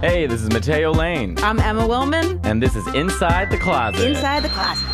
[0.00, 2.40] Hey, this is Matteo Lane, I'm Emma Willmann.
[2.44, 4.08] and this is Inside the Closet.
[4.08, 4.86] Inside the closet.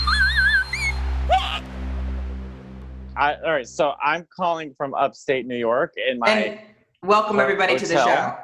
[3.17, 6.61] I, all right, so I'm calling from upstate New York, and my And
[7.03, 8.37] welcome everybody to the show.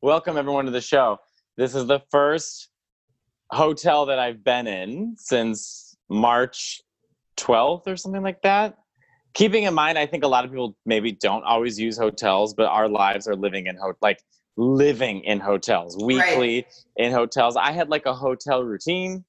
[0.00, 1.18] welcome everyone to the show.
[1.56, 2.68] This is the first
[3.50, 6.82] hotel that I've been in since March
[7.36, 8.76] 12th or something like that.
[9.34, 12.66] Keeping in mind, I think a lot of people maybe don't always use hotels, but
[12.66, 14.20] our lives are living in ho- like
[14.56, 16.66] living in hotels weekly
[16.96, 17.56] in hotels.
[17.56, 19.24] I had like a hotel routine.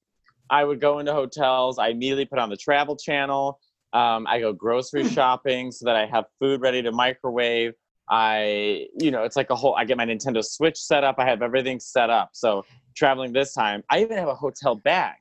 [0.49, 1.77] I would go into hotels.
[1.77, 3.59] I immediately put on the Travel Channel.
[3.93, 7.73] Um, I go grocery shopping so that I have food ready to microwave.
[8.09, 9.75] I, you know, it's like a whole.
[9.75, 11.15] I get my Nintendo Switch set up.
[11.17, 12.29] I have everything set up.
[12.33, 12.63] So
[12.95, 15.15] traveling this time, I even have a hotel bag.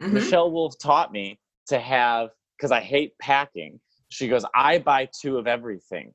[0.00, 0.12] Mhm.
[0.12, 3.80] Michelle Wolf taught me to have because I hate packing.
[4.08, 6.14] She goes, I buy two of everything,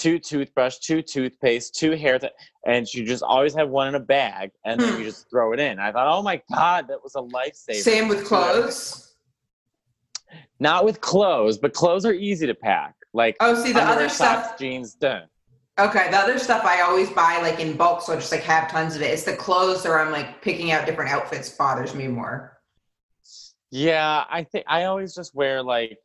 [0.00, 2.32] two toothbrush, two toothpaste, two hair, th-
[2.66, 4.98] and she just always have one in a bag, and then Hmm.
[5.00, 5.78] you just throw it in.
[5.78, 7.82] I thought, oh my god, that was a lifesaver.
[7.82, 9.14] Same with clothes.
[10.58, 12.94] Not with clothes, but clothes are easy to pack.
[13.12, 14.58] Like Oh, see the other socks, stuff.
[14.58, 15.28] jeans, done.
[15.78, 18.70] Okay, the other stuff I always buy like in bulk, so I just like have
[18.70, 19.10] tons of it.
[19.10, 22.58] It's the clothes where I'm like picking out different outfits bothers me more.
[23.70, 25.98] Yeah, I think I always just wear like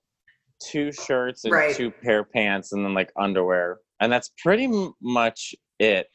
[0.70, 1.76] two shirts and Right.
[1.76, 3.80] two pair of pants and then like underwear.
[4.00, 6.08] And that's pretty m- much it.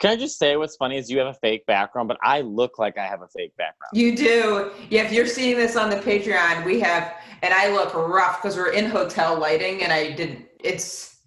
[0.00, 2.78] Can I just say what's funny is you have a fake background, but I look
[2.78, 3.90] like I have a fake background.
[3.92, 4.72] You do.
[4.90, 8.56] Yeah, if you're seeing this on the Patreon, we have, and I look rough because
[8.56, 10.46] we're in hotel lighting, and I didn't.
[10.58, 11.20] It's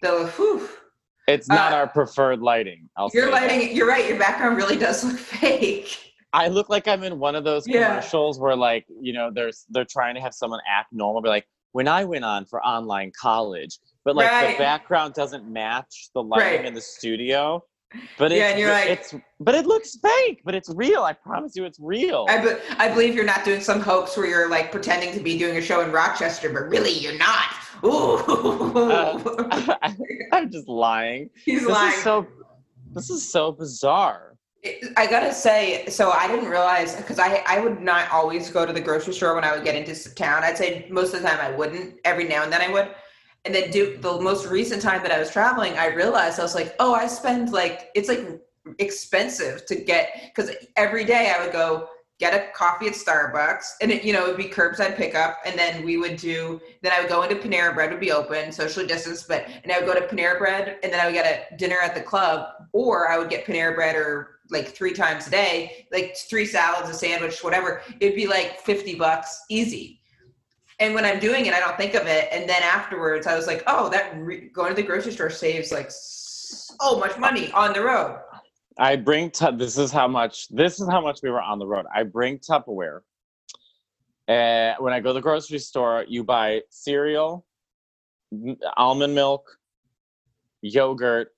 [0.00, 0.26] the.
[0.36, 0.68] Whew,
[1.28, 2.88] It's not Uh, our preferred lighting.
[2.96, 3.42] I'll your say that.
[3.50, 3.76] lighting.
[3.76, 4.08] You're right.
[4.08, 5.98] Your background really does look fake.
[6.32, 7.88] I look like I'm in one of those Yeah.
[7.90, 11.46] commercials where like, you know, there's they're trying to have someone act normal, be like,
[11.72, 14.52] when I went on for online college, but like Right.
[14.56, 16.64] the background doesn't match the lighting Right.
[16.66, 17.64] in the studio.
[18.18, 21.02] But Yeah, it's, and you're like- it's but it looks fake, but it's real.
[21.02, 22.24] I promise you it's real.
[22.28, 25.36] I, be, I believe you're not doing some hoax where you're like pretending to be
[25.38, 27.50] doing a show in Rochester, but really you're not.
[27.84, 28.78] Ooh.
[28.78, 29.76] Uh,
[30.32, 31.28] I'm just lying.
[31.44, 31.92] He's This lying.
[31.94, 32.26] is so
[32.92, 34.31] this is so bizarre.
[34.96, 38.72] I gotta say, so I didn't realize because I I would not always go to
[38.72, 40.44] the grocery store when I would get into town.
[40.44, 41.98] I'd say most of the time I wouldn't.
[42.04, 42.94] Every now and then I would.
[43.44, 46.54] And then do the most recent time that I was traveling, I realized I was
[46.54, 48.40] like, oh, I spend like it's like
[48.78, 51.88] expensive to get because every day I would go
[52.22, 55.38] get a coffee at Starbucks and it, you know, it would be curbside pickup.
[55.44, 58.52] And then we would do, then I would go into Panera Bread would be open,
[58.52, 61.26] socially distanced, but, and I would go to Panera Bread and then I would get
[61.50, 65.26] a dinner at the club or I would get Panera Bread or like three times
[65.26, 67.82] a day, like three salads, a sandwich, whatever.
[67.98, 69.98] It'd be like 50 bucks easy.
[70.78, 72.28] And when I'm doing it, I don't think of it.
[72.30, 75.72] And then afterwards, I was like, oh, that re- going to the grocery store saves
[75.72, 78.20] like so much money on the road.
[78.78, 81.66] I bring tu- this is how much this is how much we were on the
[81.66, 81.86] road.
[81.94, 83.00] I bring Tupperware.
[84.28, 87.44] And when I go to the grocery store, you buy cereal,
[88.76, 89.44] almond milk,
[90.62, 91.28] yogurt,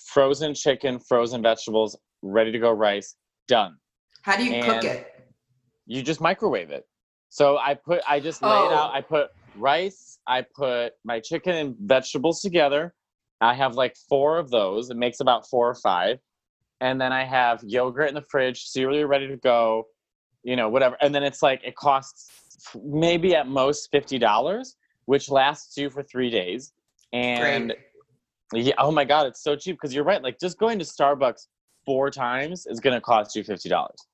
[0.00, 3.16] frozen chicken, frozen vegetables, ready to go rice,
[3.48, 3.76] done.
[4.22, 5.06] How do you cook it?
[5.86, 6.84] You just microwave it.
[7.30, 8.74] So I put I just lay it Oh.
[8.74, 8.94] out.
[8.94, 12.94] I put rice, I put my chicken and vegetables together.
[13.40, 14.90] I have like four of those.
[14.90, 16.18] It makes about four or five.
[16.84, 19.86] And then I have yogurt in the fridge, cereal ready to go,
[20.42, 20.98] you know, whatever.
[21.00, 22.30] And then it's like it costs
[22.84, 26.74] maybe at most fifty dollars, which lasts you for three days.
[27.14, 27.72] And
[28.52, 28.66] Great.
[28.66, 30.22] yeah, oh my god, it's so cheap because you're right.
[30.22, 31.46] Like just going to Starbucks
[31.86, 34.06] four times is gonna cost you fifty dollars.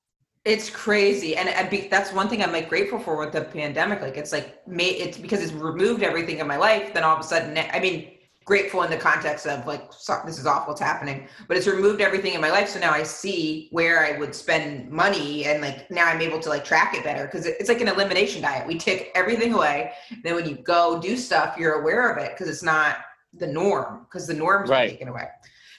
[0.45, 4.01] It's crazy, and uh, be, that's one thing I'm like grateful for with the pandemic.
[4.01, 6.93] Like it's like made it's because it's removed everything in my life.
[6.93, 8.13] Then all of a sudden, I mean,
[8.45, 11.27] grateful in the context of like so, this is awful, what's happening.
[11.47, 14.89] But it's removed everything in my life, so now I see where I would spend
[14.89, 17.87] money, and like now I'm able to like track it better because it's like an
[17.87, 18.67] elimination diet.
[18.67, 19.91] We take everything away,
[20.23, 22.97] then when you go do stuff, you're aware of it because it's not
[23.33, 24.89] the norm because the norm's Right.
[24.89, 25.27] taken away.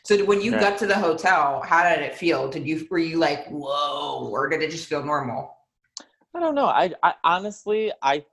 [0.05, 0.61] So when you Right.
[0.61, 2.49] got to the hotel, how did it feel?
[2.51, 5.57] Did you were you like whoa, or did it just feel normal?
[6.35, 6.67] I don't know.
[6.67, 8.25] I, I honestly, I,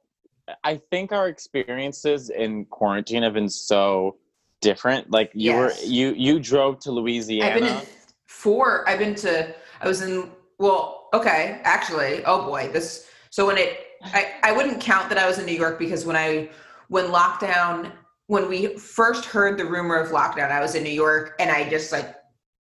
[0.64, 4.18] I think our experiences in quarantine have been so
[4.62, 5.10] different.
[5.12, 5.82] Like you Yes.
[5.82, 7.52] were, you you drove to Louisiana.
[7.52, 7.82] I've been in
[8.28, 8.88] four.
[8.88, 9.54] I've been to.
[9.82, 10.32] I was in.
[10.58, 12.24] Well, okay, actually.
[12.26, 13.08] Oh boy, this.
[13.30, 16.16] So when it, I I wouldn't count that I was in New York because when
[16.16, 16.50] I
[16.90, 17.92] when lockdown
[18.28, 21.68] when we first heard the rumor of lockdown, I was in New York and I
[21.68, 22.14] just like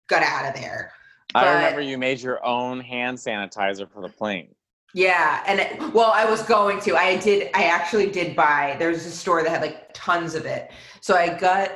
[0.08, 0.92] got out of there.
[1.36, 4.56] I remember you made your own hand sanitizer for the plane.
[4.94, 6.96] Yeah, and it, well, I was going to.
[6.96, 7.50] I did.
[7.54, 8.78] I actually did buy.
[8.80, 10.72] There was a store that had like tons of it.
[11.02, 11.72] So I got.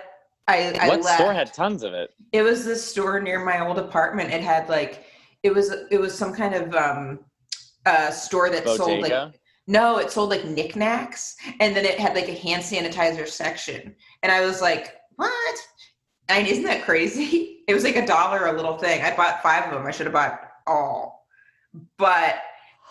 [0.52, 1.20] I, I what left.
[1.20, 2.12] store had tons of it?
[2.32, 4.32] It was this store near my old apartment.
[4.32, 5.06] It had like
[5.44, 7.20] it was it was some kind of um
[7.86, 9.34] uh store that sold like
[9.68, 13.96] no, it sold like knickknacks and then it had like a hand sanitizer section.
[14.24, 15.58] And I was like, what?
[16.28, 17.48] And isn't that crazy?
[17.68, 19.02] It was like a dollar a little thing.
[19.02, 19.88] I bought five of them.
[19.88, 21.26] I should have bought all.
[21.98, 22.42] But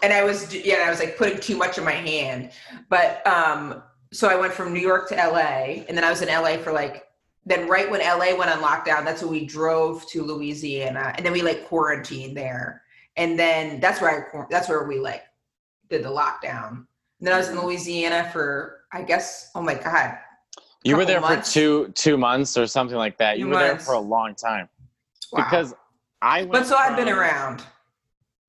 [0.03, 2.53] and I was yeah, I was like putting too much in my hand.
[2.89, 6.29] But um so I went from New York to LA and then I was in
[6.29, 7.05] LA for like
[7.50, 11.32] then right when LA went on lockdown, that's when we drove to Louisiana, and then
[11.32, 12.82] we like quarantined there,
[13.17, 15.23] and then that's where I that's where we like
[15.88, 16.70] did the lockdown.
[16.70, 16.87] And
[17.26, 17.67] then I was in mm-hmm.
[17.67, 20.19] Louisiana for I guess oh my god,
[20.85, 21.49] You were there months.
[21.49, 23.38] for two two months or something like that.
[23.38, 24.69] You Two were there for a long time
[25.32, 25.44] wow.
[25.44, 25.75] because
[26.23, 26.41] I.
[26.41, 27.62] Went but so I've been around.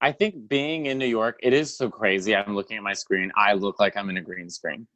[0.02, 2.36] I think being in New York, it is so crazy.
[2.36, 3.32] I'm looking at my screen.
[3.36, 4.88] I look like I'm in a green screen.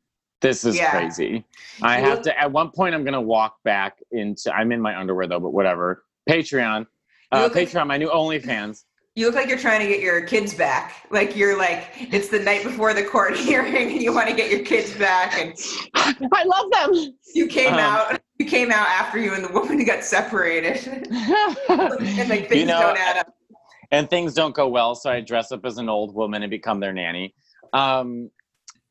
[0.42, 0.92] This is Yeah.
[0.92, 1.46] crazy.
[1.82, 2.40] I have to.
[2.40, 4.54] At one point, I'm gonna walk back into.
[4.56, 6.04] I'm in my underwear though, but whatever.
[6.30, 6.86] Patreon, You
[7.32, 8.84] uh, look like- Patreon, my new OnlyFans.
[9.18, 11.08] You look like you're trying to get your kids back.
[11.10, 14.52] Like you're like it's the night before the court hearing, and you want to get
[14.52, 15.54] your kids back, and
[16.34, 17.14] I love them.
[17.34, 18.22] you came Um, out.
[18.38, 20.86] You came out after you and the woman got separated,
[21.70, 23.34] and like things you know, don't add up.
[23.92, 26.82] and things don't go well, so I dress up as an old woman and become
[26.82, 27.34] their nanny.
[27.72, 28.30] Um,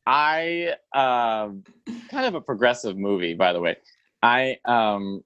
[0.05, 1.63] I um
[2.09, 3.77] kind of a progressive movie, by the way.
[4.21, 5.21] I um,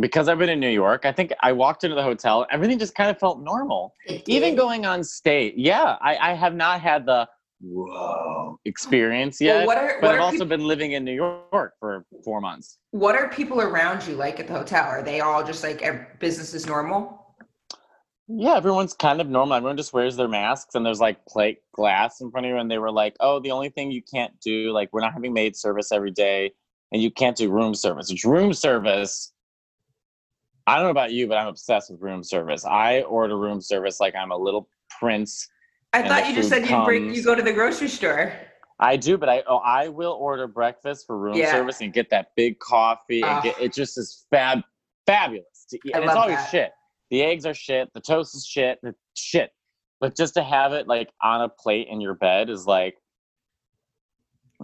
[0.00, 1.04] because I've been in New York.
[1.04, 2.46] I think I walked into the hotel.
[2.50, 3.94] Everything just kind of felt normal.
[4.26, 7.28] Even going on stage, yeah, I, I have not had the
[7.60, 9.58] whoa experience yet.
[9.58, 12.78] Well, what are but I've also been living in New York for four months.
[12.90, 14.84] what are people around you like at the hotel?
[14.84, 17.23] Are they all just like business is normal?
[18.26, 19.56] Yeah, everyone's kind of normal.
[19.56, 22.56] Everyone just wears their masks and there's like plate glass in front of you.
[22.56, 25.34] And they were like, oh, the only thing you can't do, like, we're not having
[25.34, 26.52] maid service every day
[26.90, 28.10] and you can't do room service.
[28.10, 29.32] Which room service,
[30.66, 32.64] I don't know about you, but I'm obsessed with room service.
[32.64, 34.68] I order room service like I'm a little
[34.98, 35.46] prince.
[35.92, 38.32] I thought you just said you bring you go to the grocery store.
[38.80, 41.52] I do, but I oh, I will order breakfast for room Yeah.
[41.52, 43.40] service and get that big coffee and Ah.
[43.42, 44.62] get it just is fab
[45.06, 45.94] fabulous to eat.
[45.94, 46.50] And it's always that.
[46.50, 46.72] shit.
[47.14, 49.52] The eggs are shit, the toast is shit, the shit.
[50.00, 52.96] But just to have it like on a plate in your bed is like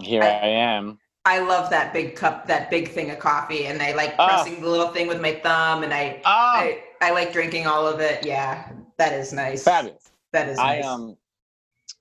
[0.01, 0.99] here I- I, am.
[1.23, 4.43] I love that big cup, that big thing of coffee, and I like Ah.
[4.43, 7.87] pressing the little thing with my thumb, and I, Ah I, I like drinking all
[7.87, 8.25] of it.
[8.25, 9.63] Yeah, that is nice.
[9.63, 10.11] fabulous.
[10.33, 10.85] That is I nice.
[10.85, 11.15] um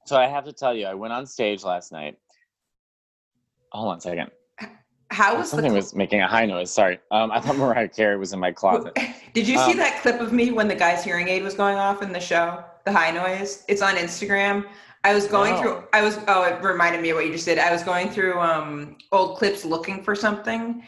[0.06, 2.16] so I have to tell you, I went on stage last night.
[3.70, 4.32] Hold on a second.
[5.10, 5.56] How was the?
[5.56, 6.70] Something was making a high noise.
[6.70, 6.98] Sorry.
[7.10, 8.96] Um, I thought Mariah Carey was in my closet.
[9.34, 11.76] Did you see Um, that clip of me when the guy's hearing aid was going
[11.76, 12.62] off in the show?
[12.84, 13.64] The high noise.
[13.68, 14.66] It's on Instagram.
[15.02, 15.60] I was going No.
[15.62, 15.84] through.
[15.94, 16.18] I was.
[16.28, 17.58] Oh, it reminded me of what you just did.
[17.58, 20.82] I was going through um, old clips looking for something,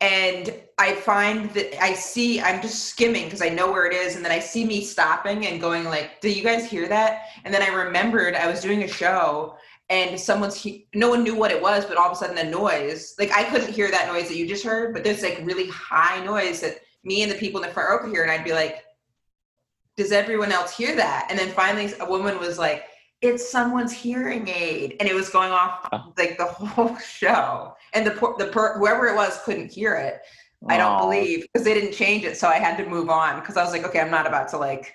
[0.00, 2.40] and I find that I see.
[2.40, 5.46] I'm just skimming because I know where it is, and then I see me stopping
[5.46, 8.82] and going like, "Do you guys hear that?" And then I remembered I was doing
[8.84, 9.56] a show.
[9.90, 12.50] And someone's, he- no one knew what it was, but all of a sudden a
[12.50, 15.68] noise, like I couldn't hear that noise that you just heard, but there's like really
[15.68, 18.44] high noise that me and the people in the front row could hear, and I'd
[18.44, 18.84] be like,
[19.96, 22.84] "Does everyone else hear that?" And then finally, a woman was like,
[23.22, 26.12] "It's someone's hearing aid," and it was going off Oh.
[26.18, 30.20] like the whole show, and the the per, whoever it was couldn't hear it.
[30.68, 33.56] I don't believe because they didn't change it, so I had to move on because
[33.56, 34.92] I was like, "Okay, I'm not about to like,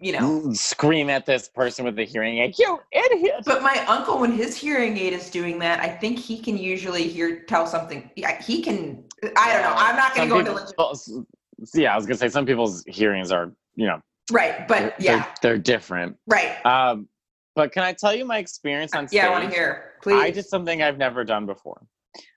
[0.00, 2.58] you know." scream at this person with the hearing aid.
[2.58, 3.42] You idiot!
[3.44, 7.08] But my uncle, when his hearing aid is doing that, I think he can usually
[7.08, 8.10] hear tell something.
[8.16, 9.04] Yeah, he can.
[9.36, 9.74] I don't know.
[9.76, 11.26] I'm not going to go Some into legit- people-
[11.74, 14.00] Yeah, I was gonna say some people's hearings are, you know,
[14.30, 16.16] right, they're, but yeah, they're, they're different.
[16.26, 16.64] right.
[16.64, 17.08] Um,
[17.56, 19.16] but can I tell you my experience on stage?
[19.16, 19.94] Yeah, I want to hear.
[20.00, 20.22] Please.
[20.22, 21.82] I did something I've never done before.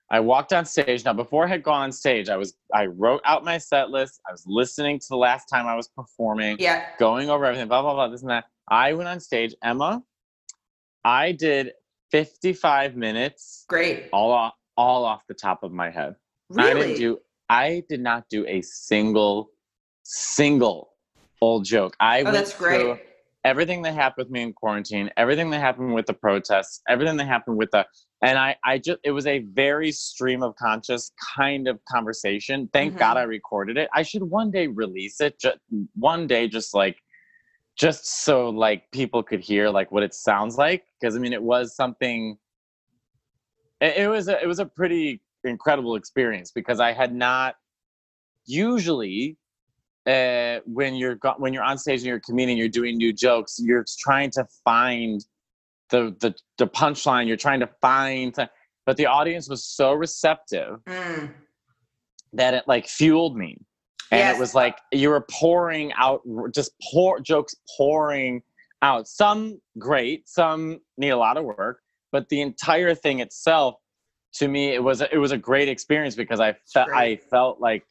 [0.10, 1.06] I walked on stage.
[1.06, 4.20] Now, before I had gone on stage, I was I wrote out my set list.
[4.28, 6.86] I was listening to the last time I was performing, yeah.
[7.00, 8.46] going over everything, blah blah blah, this and that.
[8.70, 10.04] I went on stage, Emma.
[11.04, 11.72] I did
[12.12, 14.10] 55 minutes, Great.
[14.12, 16.16] all off, all off the top of my head.
[16.58, 16.88] I Really?
[16.88, 17.20] didn't do.
[17.50, 19.52] I did not do a single,
[20.04, 20.94] single
[21.42, 21.96] old joke.
[22.00, 23.02] I oh, went that's through great.
[23.44, 27.28] Everything that happened with me in quarantine, everything that happened with the protests, everything that
[27.28, 27.86] happened with the,
[28.24, 32.70] and I, I just, it was a very stream of conscious kind of conversation.
[32.72, 33.00] Thank Mhm.
[33.00, 33.90] God I recorded it.
[33.94, 35.40] I should one day release it.
[35.40, 35.58] Just
[35.96, 36.98] one day, just like,
[37.76, 40.84] just so like people could hear like what it sounds like.
[41.00, 42.38] Because I mean, it was something.
[43.80, 47.56] It, it was a, it was a pretty incredible experience because I had not
[48.46, 49.38] usually
[50.08, 53.14] uh, when you're go- when you're on stage and you're a comedian, you're doing new
[53.14, 53.60] jokes.
[53.60, 55.24] You're trying to find
[55.90, 57.28] the the the punchline.
[57.28, 58.36] You're trying to find,
[58.86, 61.34] but the audience was so receptive Mm.
[62.34, 63.58] that it like fueled me.
[64.12, 64.36] And Yes.
[64.36, 66.22] it was like you were pouring out
[66.54, 68.42] just pour jokes pouring
[68.82, 69.08] out.
[69.08, 71.82] Some great, some need a lot of work,
[72.12, 73.76] but the entire thing itself
[74.34, 77.60] to me it was a, it was a great experience because I felt I felt
[77.62, 77.86] like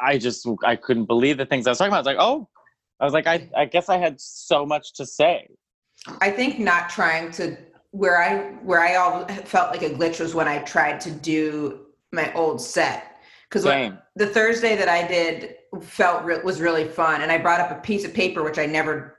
[0.00, 1.98] I just I couldn't believe the things I was talking about.
[1.98, 2.48] I was like, "Oh,
[3.00, 5.48] I was like I I guess I had so much to say."
[6.20, 7.56] I think not trying to
[7.90, 11.86] where I where I all felt like a glitch was when I tried to do
[12.12, 13.18] my old set
[13.48, 13.64] because
[14.16, 17.80] the Thursday that I did felt re- was really fun, and I brought up a
[17.80, 19.18] piece of paper which I never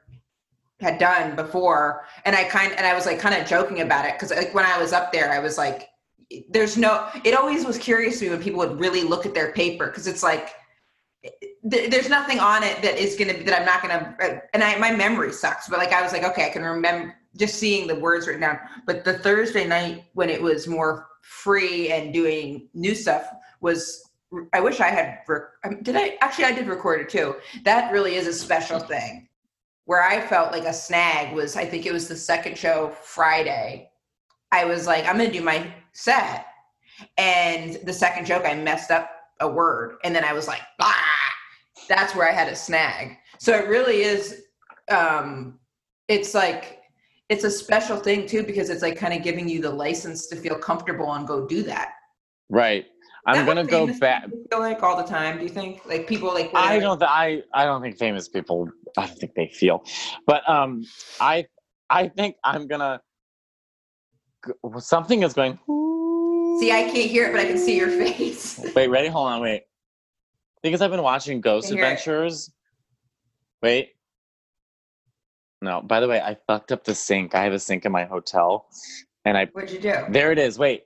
[0.80, 4.14] had done before, and I kind and I was like kind of joking about it
[4.14, 5.89] because like when I was up there, I was like,
[6.50, 9.52] "There's no." It always was curious to me when people would really look at their
[9.52, 10.54] paper because it's like.
[11.70, 14.16] th- There's nothing on it that is gonna that I'm not gonna
[14.54, 17.56] and I my memory sucks but like I was like okay I can remember just
[17.56, 22.14] seeing the words written down but the Thursday night when it was more free and
[22.14, 23.30] doing new stuff
[23.62, 24.10] was
[24.54, 25.20] I wish I had
[25.64, 27.36] um, did I actually I did record it too.
[27.64, 29.28] That really is a special thing.
[29.86, 33.90] Where I felt like a snag was I think it was the second show Friday.
[34.52, 36.46] I was like I'm to do my set
[37.18, 41.06] and the second joke I messed up a word and then I was like ah
[41.88, 43.18] that's where I had a snag.
[43.40, 44.44] So it really is
[44.92, 45.60] um
[46.08, 46.82] it's like
[47.30, 50.36] it's a special thing too because it's like kind of giving you the license to
[50.36, 51.94] feel comfortable and go do that.
[52.50, 52.86] Right.
[53.26, 55.38] I'm to go back Feel like all the time?
[55.38, 57.00] Do you think like people like I don't.
[57.00, 58.70] Th- I I don't think famous people.
[58.98, 59.84] I don't think they feel,
[60.26, 60.86] but um,
[61.20, 61.46] I
[61.90, 63.02] I think I'm gonna.
[64.80, 65.58] Something is going.
[66.60, 66.72] see?
[66.72, 68.60] I can't hear it, but I can see your face.
[68.76, 69.08] Wait, ready?
[69.08, 69.42] Hold on.
[69.42, 69.64] Wait.
[70.62, 71.82] Because I've been watching Ghost hear it.
[71.82, 72.52] Adventures.
[73.62, 73.96] Wait.
[75.62, 75.82] No.
[75.82, 77.36] By the way, I fucked up the sink.
[77.36, 78.68] I have a sink in my hotel,
[79.26, 79.94] and I What'd you do?
[80.10, 80.58] there it is.
[80.60, 80.84] Wait.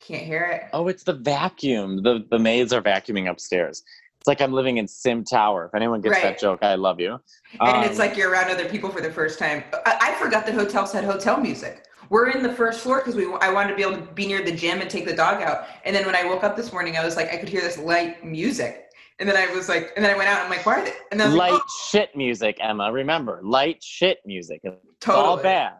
[0.00, 0.62] Can't hear it.
[0.72, 2.02] Oh, it's the vacuum.
[2.02, 3.82] The the maids are vacuuming upstairs.
[4.20, 5.66] It's like I'm living in Sim Tower.
[5.66, 6.22] If anyone gets Right.
[6.22, 7.18] that joke, I love you.
[7.60, 9.62] and it's Um, like you're around other people for the first time.
[9.84, 11.84] I, I forgot that hotels had hotel music.
[12.10, 14.44] We're in the first floor because we I wanted to be able to be near
[14.44, 15.66] the gym and take the dog out.
[15.84, 17.78] And then when I woke up this morning, I was like, I could hear this
[17.78, 18.82] light music.
[19.18, 20.44] And then I was like, and then I went out.
[20.44, 20.92] and I'm like, why are they?
[21.10, 22.92] And then light like, shit music, Emma.
[22.92, 24.60] Remember, light shit music.
[24.62, 25.74] It's oh, totally, all bad.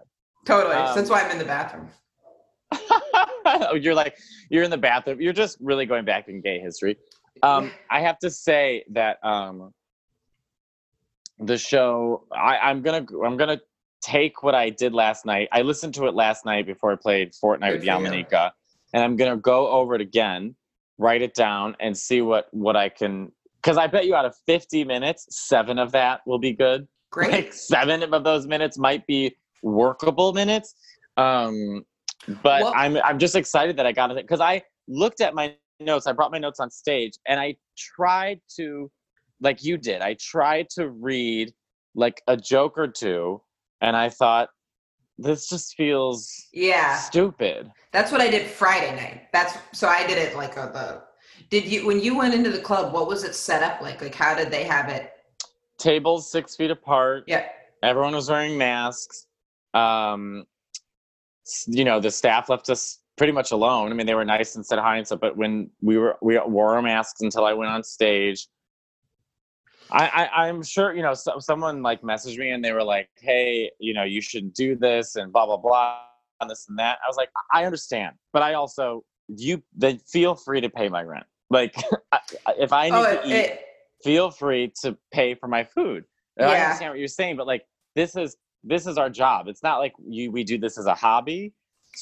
[0.47, 0.75] totally.
[0.75, 1.91] Um, so that's why I'm in the bathroom.
[3.81, 4.17] you're like
[4.51, 5.21] you're in the bathroom.
[5.21, 6.97] You're just really going back in gay history.
[7.43, 9.73] Um, I have to say that um,
[11.39, 12.25] the show.
[12.33, 13.61] I, I'm gonna I'm gonna
[14.07, 15.49] take what I did last night.
[15.53, 17.83] I listened to it last night before I played Fortnite with.
[17.83, 18.53] Yamaneika,
[18.95, 20.55] and I'm gonna go over it again,
[20.99, 23.33] write it down, and see what what I can.
[23.63, 26.87] Because I bet you out of 50 minutes, seven of that will be good.
[27.11, 27.31] Great.
[27.33, 30.75] like seven of those minutes might be workable minutes.
[31.17, 31.85] Um,
[32.43, 35.55] but Well- I'm I'm just excited that I got it because I looked at my
[35.81, 36.07] notes.
[36.07, 38.91] I brought my notes on stage and I tried to,
[39.41, 41.53] like you did, I tried to read
[41.95, 43.41] like a joke or two,
[43.81, 44.49] and I thought
[45.19, 47.71] this just feels yeah, stupid.
[47.93, 49.23] that's what I did Friday night.
[49.33, 51.03] That's so I did it like a, the.
[51.51, 52.93] Did you when you went into the club?
[52.93, 54.03] What was it set up like?
[54.03, 55.13] Like how did they have it?
[55.79, 57.25] Tables six feet apart.
[57.27, 57.47] Yeah.
[57.83, 59.27] everyone was wearing masks
[59.75, 60.45] um
[61.67, 64.65] you know the staff left us pretty much alone i mean they were nice and
[64.65, 67.71] said hi and stuff but when we were we wore our masks until i went
[67.71, 68.49] on stage
[69.91, 73.09] i, I i'm sure you know so, someone like messaged me and they were like
[73.21, 76.01] hey you know you should do this and blah blah blah
[76.41, 80.35] and this and that i was like i understand but i also you then feel
[80.35, 81.75] free to pay my rent like
[82.59, 83.61] if i need Oh, to it, eat it,
[84.03, 86.05] feel free to pay for my food.
[86.37, 89.49] And I understand what you're saying, but like this is this is our job.
[89.49, 91.53] It's not like you we do this as a hobby.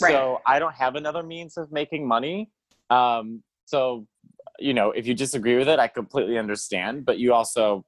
[0.03, 0.13] Right.
[0.13, 2.51] So I don't have another means of making money.
[2.91, 4.07] Um, so
[4.59, 7.05] you know, if you disagree with it, I completely understand.
[7.05, 7.85] But you also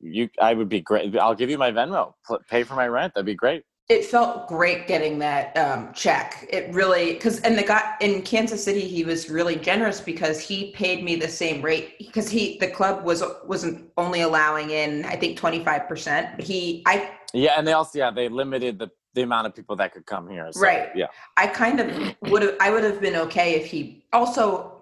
[0.00, 1.16] you I would be great.
[1.16, 2.14] I'll give you my Venmo.
[2.26, 3.14] Pl- Pay for my rent.
[3.14, 3.62] That'd be great.
[3.88, 6.46] it felt great getting that um, check.
[6.50, 10.72] It really because and the guy in Kansas City he was really generous because he
[10.72, 15.16] paid me the same rate because he the club was wasn't only allowing in I
[15.16, 19.22] think twenty five percent, he I Yeah, and they also yeah they limited the the
[19.22, 20.46] amount of people that could come here.
[20.52, 20.90] So, Right.
[20.94, 21.06] Yeah.
[21.38, 24.75] I kind of would have I would have been okay if he also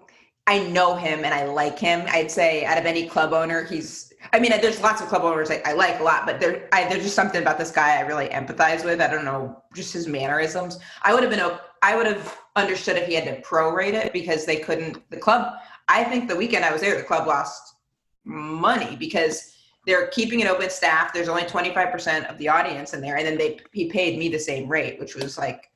[0.47, 2.05] I know him and I like him.
[2.07, 5.51] I'd say out of any club owner, he's I mean there's lots of club owners
[5.51, 8.01] I, I like a lot, but there I, there's just something about this guy I
[8.01, 9.01] really empathize with.
[9.01, 10.79] I don't know, just his mannerisms.
[11.03, 14.45] I would have been, I would have understood if he had to prorate it because
[14.45, 15.53] they couldn't the club
[15.87, 17.75] I think the weekend I was there, the club lost
[18.23, 19.53] money because
[19.85, 21.13] they're keeping it open staff.
[21.13, 23.17] There's only 25% of the audience in there.
[23.17, 25.69] And then they he paid me the same rate, which was like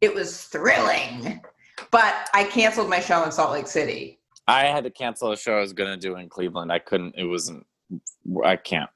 [0.00, 1.40] it was thrilling.
[1.90, 4.18] But I canceled my show in Salt Lake City.
[4.48, 6.72] I had to cancel a show I was gonna do in Cleveland.
[6.72, 7.14] I couldn't.
[7.16, 7.66] It wasn't.
[8.44, 8.90] I can't.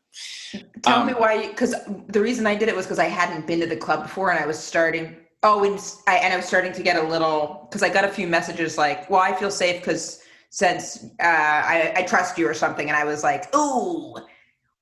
[0.82, 1.74] Tell Um, me why, because
[2.08, 4.42] the reason I did it was because I hadn't been to the club before and
[4.42, 5.16] I was starting.
[5.42, 8.08] Oh, and I, and I was starting to get a little because I got a
[8.08, 10.20] few messages like, "Well, I feel safe because
[10.50, 14.16] since uh, I, I trust you or something," and I was like, "Ooh,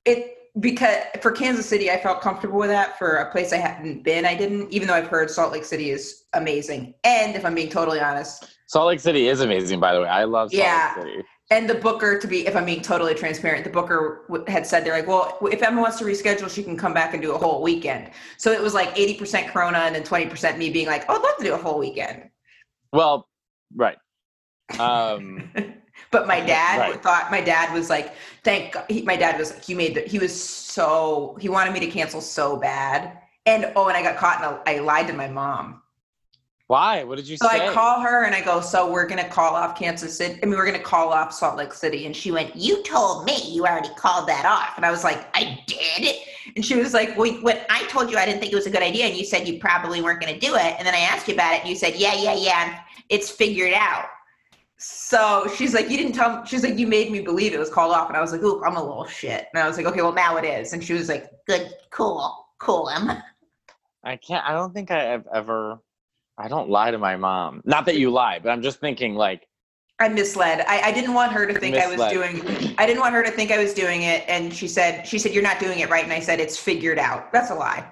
[0.05, 2.99] it." Because for Kansas City, I felt comfortable with that.
[2.99, 4.73] For a place I hadn't been, I didn't.
[4.73, 8.57] Even though I've heard Salt Lake City is amazing, and if I'm being totally honest,
[8.67, 10.09] Salt Lake City is amazing, by the way.
[10.09, 10.95] I love Salt Yeah.
[10.97, 11.25] Lake City.
[11.51, 14.85] and the booker, to be, if I'm being totally transparent, the booker w- had said
[14.85, 17.39] they're like, well, if Emma wants to reschedule, she can come back and do a
[17.39, 18.11] whole weekend.
[18.37, 21.37] So it was like 80% Corona and then 20% me being like, oh, I'd love
[21.39, 22.29] to do a whole weekend.
[22.93, 23.29] Well,
[23.75, 23.97] right.
[24.79, 25.51] Um,
[26.11, 27.03] But my dad Right.
[27.03, 28.85] thought my dad was like, thank God.
[28.89, 31.87] He, my dad was like, you made the, he was so, he wanted me to
[31.89, 33.19] cancel so bad.
[33.47, 35.83] And oh, and I got caught and I lied to my mom.
[36.67, 37.03] why?
[37.05, 37.59] What did you So say?
[37.59, 40.39] So I call her and I go, so we're gonna call off Kansas City.
[40.43, 42.05] I mean, we're gonna call off Salt Lake City.
[42.07, 44.77] And she went, you told me you already called that off.
[44.77, 46.17] And I was like, I did.
[46.57, 48.71] And she was like, well, when I told you I didn't think it was a
[48.71, 50.75] good idea, and you said you probably weren't gonna do it.
[50.79, 53.73] And then I asked you about it, and you said, yeah, yeah, yeah, it's figured
[53.75, 54.07] out.
[54.79, 56.41] So she's like, you didn't tell.
[56.41, 56.47] me.
[56.47, 58.09] She's like, you made me believe it was called off.
[58.09, 59.47] And I was like, ooh, I'm a little shit.
[59.53, 60.73] And I was like, okay, well now it is.
[60.73, 63.25] And she was like, good, cool, cool, Emma.
[64.05, 64.47] I can't.
[64.47, 65.81] I don't think I have ever.
[66.39, 67.63] I don't lie to my mom.
[67.65, 69.49] Not that you lie, but I'm just thinking like
[69.99, 70.65] I misled.
[70.69, 72.13] I, I didn't want her to think I was Misled.
[72.13, 72.75] doing.
[72.79, 75.35] I didn't want her to think I was doing it, and she said, "She said
[75.35, 77.85] you're not doing it right," and I said, "It's figured out." That's a lie.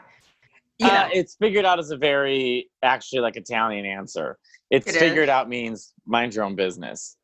[0.78, 4.38] You know, uh, it's figured out as a very actually like Italian answer.
[4.71, 4.99] It's It is?
[5.00, 7.16] figured out means mind your own business.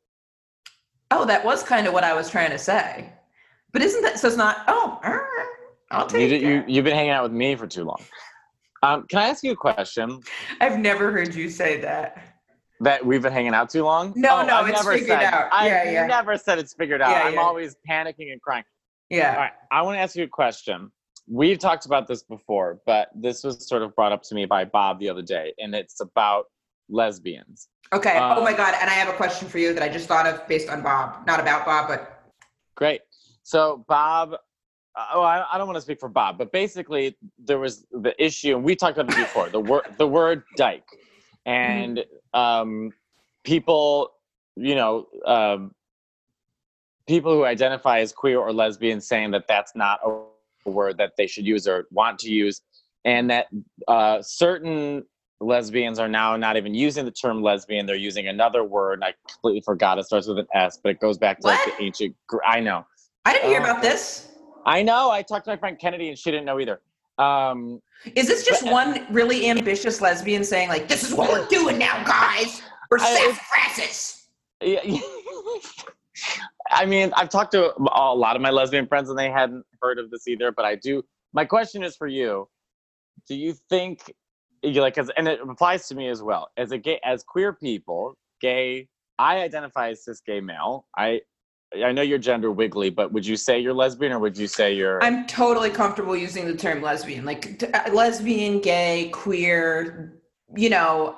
[1.11, 3.13] oh, that was kind of what I was trying to say,
[3.71, 4.27] but isn't that so?
[4.27, 4.63] It's not.
[4.67, 4.99] Oh,
[5.91, 6.69] I'll You, take you it.
[6.69, 8.01] you've been hanging out with me for too long.
[8.81, 10.19] Um, can I ask you a question?
[10.59, 12.21] I've never heard you say that.
[12.79, 14.11] That we've been hanging out too long?
[14.15, 15.49] No, Oh, no, I've it's never figured said, out.
[15.53, 16.07] I've Yeah, yeah.
[16.07, 17.11] never said it's figured out.
[17.11, 17.41] Yeah, I'm yeah.
[17.41, 18.63] always panicking and crying.
[19.09, 19.31] Yeah.
[19.33, 20.91] All right, I want to ask you a question.
[21.27, 24.65] We've talked about this before, but this was sort of brought up to me by
[24.65, 26.45] Bob the other day, and it's about
[26.89, 27.69] lesbians.
[27.93, 28.17] Okay.
[28.17, 28.75] Um, oh my God.
[28.79, 31.25] And I have a question for you that I just thought of based on Bob,
[31.25, 32.13] not about Bob, but
[32.75, 33.01] Great.
[33.43, 37.59] So Bob, uh, oh, I, I don't want to speak for Bob, but basically there
[37.59, 39.49] was the issue, and we talked about it before.
[39.49, 40.85] the word, the word "dyke,"
[41.45, 42.91] and um,
[43.43, 44.11] people,
[44.55, 45.73] you know, um,
[47.07, 50.23] people who identify as queer or lesbian, saying that that's not a
[50.71, 52.61] word that they should use or want to use,
[53.05, 53.47] and that
[53.87, 55.03] uh, certain
[55.41, 58.93] lesbians are now not even using the term lesbian; they're using another word.
[58.95, 59.97] And I completely forgot.
[59.99, 62.15] It starts with an S, but it goes back to like the ancient.
[62.45, 62.85] I know.
[63.25, 63.63] I didn't hear Oh.
[63.63, 64.29] about this.
[64.65, 65.11] I know.
[65.11, 66.79] I talked to my friend Kennedy, and she didn't know either.
[67.17, 67.81] Um,
[68.15, 71.77] Is this just But- one really ambitious lesbian saying like, "This is what we're doing
[71.77, 72.61] now, guys"?
[72.89, 74.25] We're sassafrasses.
[74.61, 74.99] yeah, yeah.
[76.71, 79.99] I mean, I've talked to a lot of my lesbian friends, and they hadn't heard
[79.99, 80.51] of this either.
[80.51, 81.03] But I do.
[81.33, 82.47] My question is for you:
[83.27, 84.13] Do you think,
[84.63, 88.87] like, and it applies to me as well as a gay, as queer people, gay?
[89.19, 90.87] I identify as cis gay male.
[90.97, 91.21] I
[91.83, 94.73] I know your gender wiggly, but would you say you're lesbian, or would you say
[94.73, 95.03] you're?
[95.03, 100.21] I'm totally comfortable using the term lesbian, like t- uh, lesbian, gay, queer.
[100.55, 101.17] You know,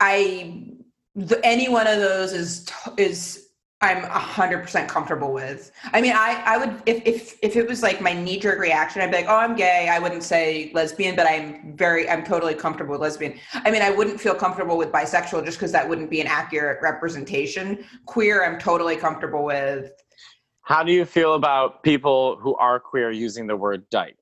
[0.00, 0.72] I
[1.14, 3.41] the, any one of those is t- is
[3.82, 5.72] I'm hundred percent comfortable with.
[5.92, 9.02] I mean, I I would if if if it was like my knee jerk reaction,
[9.02, 9.88] I'd be like, oh, I'm gay.
[9.90, 13.38] I wouldn't say lesbian, but I'm very I'm totally comfortable with lesbian.
[13.52, 16.80] I mean, I wouldn't feel comfortable with bisexual just because that wouldn't be an accurate
[16.80, 17.84] representation.
[18.06, 19.90] Queer, I'm totally comfortable with.
[20.62, 24.16] How do you feel about people who are queer using the word dyke?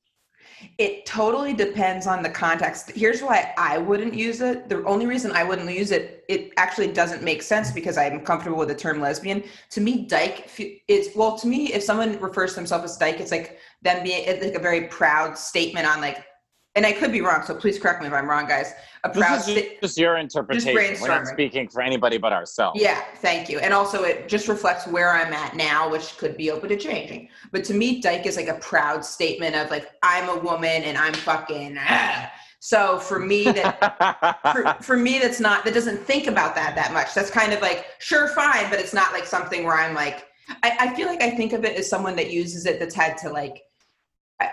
[0.78, 2.90] It totally depends on the context.
[2.92, 4.68] Here's why I wouldn't use it.
[4.68, 8.58] The only reason I wouldn't use it, it actually doesn't make sense because I'm comfortable
[8.58, 9.42] with the term lesbian.
[9.70, 10.50] To me, dyke
[10.88, 11.38] is well.
[11.38, 14.54] To me, if someone refers to themselves as dyke, it's like them being it's like
[14.54, 16.24] a very proud statement on like.
[16.80, 18.72] And I could be wrong, so please correct me if I'm wrong, guys.
[19.04, 20.74] A proud This is just your interpretation.
[20.74, 22.80] Just We're not speaking for anybody but ourselves.
[22.80, 23.58] Yeah, thank you.
[23.58, 27.28] And also, it just reflects where I'm at now, which could be open to changing.
[27.52, 30.96] But to me, dyke is like a proud statement of like I'm a woman and
[30.96, 31.76] I'm fucking.
[31.78, 32.32] ah.
[32.60, 36.94] So for me, that for, for me, that's not that doesn't think about that that
[36.94, 37.12] much.
[37.12, 40.28] That's kind of like sure, fine, but it's not like something where I'm like.
[40.62, 43.18] I, I feel like I think of it as someone that uses it that's had
[43.18, 43.64] to like.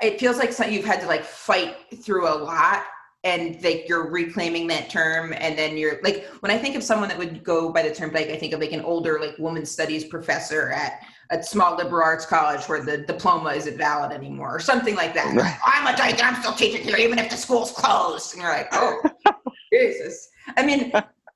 [0.02, 2.84] It feels like you've had to like fight through a lot
[3.24, 7.10] and like you're reclaiming that term and then you're like when i think of someone
[7.10, 9.72] that would go by the term like i think of like an older like women's
[9.72, 14.60] studies professor at a small liberal arts college where the diploma isn't valid anymore or
[14.60, 15.36] something like that.
[15.36, 15.58] Right.
[15.66, 18.34] i'm a dyke and i'm still teaching here even if the school's closed.
[18.34, 19.02] And you're like oh
[19.74, 20.30] jesus.
[20.56, 20.92] I mean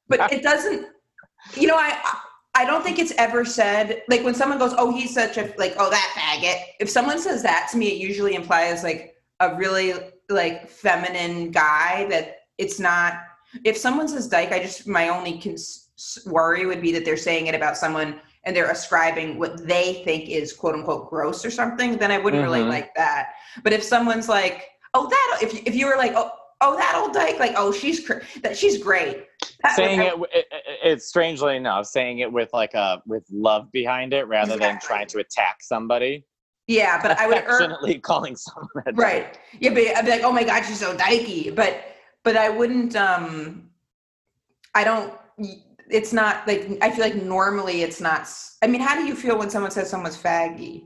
[0.08, 0.88] but it doesn't
[1.56, 1.98] you know i
[2.54, 5.76] I don't think it's ever said like when someone goes, "Oh, he's such a like,
[5.78, 9.94] oh that faggot." If someone says that to me, it usually implies like a really
[10.30, 13.14] like feminine guy that it's not.
[13.64, 17.48] If someone says dyke, I just my only cons- worry would be that they're saying
[17.48, 21.98] it about someone and they're ascribing what they think is quote unquote gross or something.
[21.98, 22.70] Then I wouldn't really Mhm.
[22.70, 23.34] like that.
[23.64, 26.32] But if someone's like, "Oh that," if if you were like, "Oh."
[26.64, 27.40] Oh, that old dyke!
[27.40, 29.26] Like, oh, she's cr- that she's great.
[29.76, 34.14] Saying it, it, it it's strangely enough saying it with like a with love behind
[34.14, 36.26] it rather than trying to attack somebody.
[36.68, 39.38] Yeah, but I would er- calling someone a right.
[39.60, 41.54] Yeah but i'd be like oh my god she's so dykey.
[41.56, 41.84] But
[42.24, 43.70] but i wouldn't um
[44.76, 45.14] i don't
[45.90, 48.28] it's not like i feel like normally it's not
[48.62, 50.84] i mean how do you feel when someone says someone's faggy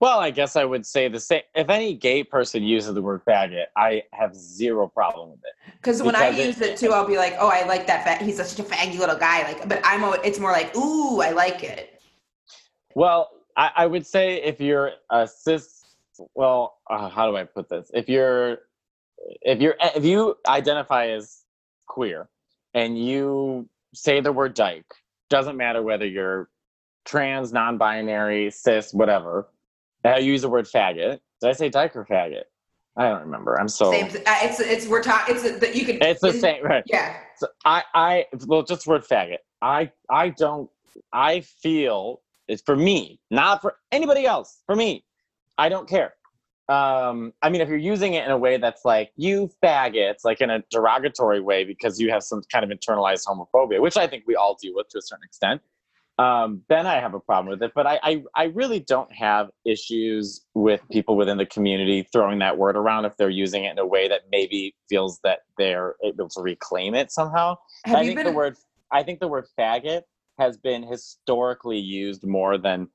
[0.00, 3.22] well i guess i would say the same if any gay person uses the word
[3.26, 5.72] faggot i have zero problem with it.
[5.76, 8.20] Because when i it- use it too i'll be like oh i like that fat
[8.22, 11.62] he's such a faggy little guy like but i'm it's more like ooh i like
[11.62, 12.00] it.
[12.94, 15.84] Well i, I would say if you're a cis
[16.34, 17.90] well uh, how do i put this?
[17.92, 18.58] If you're
[19.42, 21.42] if you're if you identify as
[21.86, 22.28] queer
[22.74, 24.84] and you say the word dyke
[25.30, 26.48] doesn't matter whether you're
[27.04, 29.48] trans non-binary cis whatever
[30.14, 32.44] I use the word faggot did i say dyke or faggot
[32.96, 36.02] i don't remember i'm so same uh, it's it's we're talking it's that you could
[36.02, 39.38] it's the same right yeah so I, I, well, just the word faggot.
[39.60, 40.70] I, I don't.
[41.12, 44.62] I feel it's for me, not for anybody else.
[44.66, 45.04] For me,
[45.58, 46.14] I don't care.
[46.68, 50.40] Um, I mean, if you're using it in a way that's like you faggots, like
[50.40, 54.24] in a derogatory way, because you have some kind of internalized homophobia, which I think
[54.26, 55.60] we all deal with to a certain extent,
[56.18, 57.72] um, then I have a problem with it.
[57.74, 62.56] But I, I, I really don't have issues with people within the community throwing that
[62.56, 66.28] word around if they're using it in a way that maybe feels that they're able
[66.30, 67.56] to reclaim it somehow.
[67.84, 68.56] have I think been the word
[68.92, 70.02] I think the word faggot
[70.38, 72.88] has been historically used more than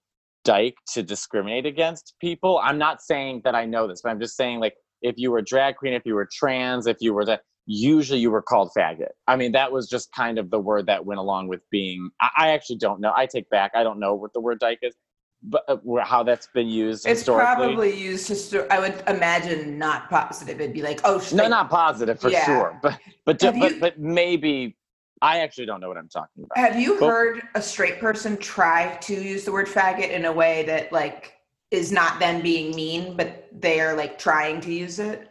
[0.44, 2.60] dyke to discriminate against people.
[2.64, 5.42] I'm not saying that I know this, but I'm just saying like if you were
[5.42, 9.10] drag queen, if you were trans, if you were that usually you were called faggot.
[9.28, 12.30] I mean, that was just kind of the word that went along with being I,
[12.38, 13.14] I actually don't know.
[13.16, 14.96] I take back, I don't know what the word dyke is,
[15.44, 20.62] but uh, how that's been used it's probably used to i would imagine not positive
[20.62, 22.46] it'd be like oh sh- no, not positive for Yeah.
[22.46, 24.78] sure, but but but, you- but maybe
[25.24, 26.58] I actually don't know what I'm talking about.
[26.58, 30.32] Have you Well- heard a straight person try to use the word faggot in a
[30.32, 31.34] way that like
[31.72, 35.28] is not them being mean, but they are like trying to use it?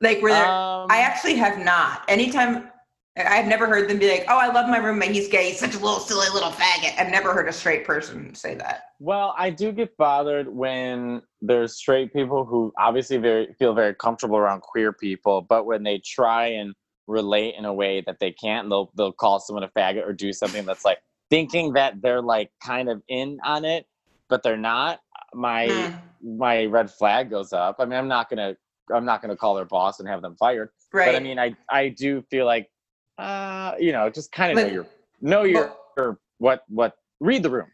[0.00, 2.02] Like where Um, I actually have not.
[2.08, 2.70] Anytime
[3.16, 5.12] I've never heard them be like, "Oh, I love my roommate.
[5.12, 5.48] He's gay.
[5.48, 8.90] He's such a little silly little faggot." I've never heard a straight person say that.
[8.98, 14.36] Well, I do get bothered when there's straight people who obviously very feel very comfortable
[14.36, 16.74] around queer people, but when they try and
[17.06, 20.32] relate in a way that they can't, they'll they'll call someone a faggot or do
[20.32, 20.98] something that's like
[21.30, 23.86] thinking that they're like kind of in on it,
[24.28, 25.00] but they're not.
[25.32, 27.76] My Hmm, my red flag goes up.
[27.78, 28.56] I mean, I'm not gonna
[28.94, 31.06] I'm not gonna call their boss and have them fired, right.
[31.06, 32.70] but I mean, I I do feel like
[33.18, 34.86] uh you know just kind of know your
[35.20, 37.68] know your Well- what what read the room.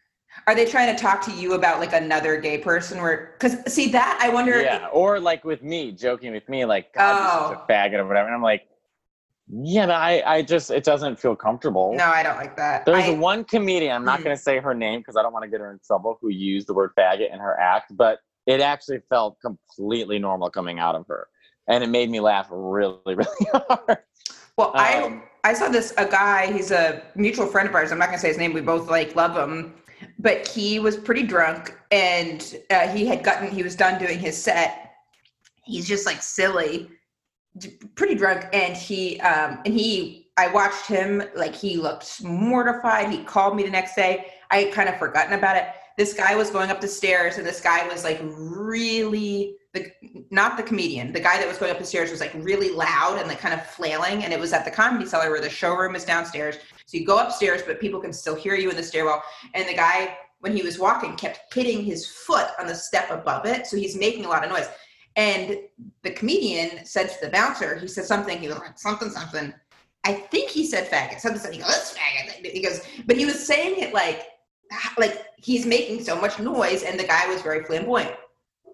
[0.47, 2.99] Are they trying to talk to you about like another gay person?
[3.01, 4.61] Where because see that I wonder.
[4.61, 7.63] Yeah, or like with me, joking with me, like, God, you're such Oh.
[7.63, 8.27] a faggot or whatever.
[8.27, 8.67] And I'm like,
[9.47, 11.93] yeah, but I, I just, it doesn't feel comfortable.
[11.93, 12.85] No, I don't like that.
[12.85, 14.23] There's I, one comedian, I'm not Hmm.
[14.23, 16.29] going to say her name because I don't want to get her in trouble, who
[16.29, 20.95] used the word faggot in her act, but it actually felt completely normal coming out
[20.95, 21.27] of her.
[21.67, 23.97] And it made me laugh really, really hard.
[24.57, 26.51] Well, I Um, I saw this a guy.
[26.51, 27.91] He's a mutual friend of ours.
[27.91, 28.53] I'm not gonna say his name.
[28.53, 29.73] We both like love him,
[30.19, 33.49] but he was pretty drunk, and uh, he had gotten.
[33.49, 34.93] He was done doing his set.
[35.65, 36.89] He's just like silly,
[37.95, 40.21] pretty drunk, and he um and he.
[40.35, 43.09] I watched him like he looked mortified.
[43.09, 44.33] He called me the next day.
[44.49, 45.67] I had kind of forgotten about it.
[45.97, 49.91] This guy was going up the stairs, and this guy was like really the
[50.29, 51.11] not the comedian.
[51.11, 53.53] The guy that was going up the stairs was like really loud and like kind
[53.53, 54.23] of flailing.
[54.23, 56.55] And it was at the comedy cellar where the showroom is downstairs.
[56.85, 59.23] So you go upstairs, but people can still hear you in the stairwell.
[59.55, 63.45] And the guy, when he was walking, kept hitting his foot on the step above
[63.45, 63.65] it.
[63.65, 64.67] So he's making a lot of noise.
[65.15, 65.57] And
[66.03, 69.53] the comedian said to the bouncer, he said something, he was like, something, something.
[70.05, 71.19] I think he said faggot.
[71.19, 72.51] Something something he goes, faggot.
[72.51, 74.27] He goes, but he was saying it like,
[74.97, 76.83] like he's making so much noise.
[76.83, 78.15] And the guy was very flamboyant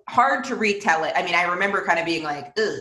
[0.10, 1.14] hard to retell it.
[1.16, 2.80] I mean, I remember kind of being like, ugh.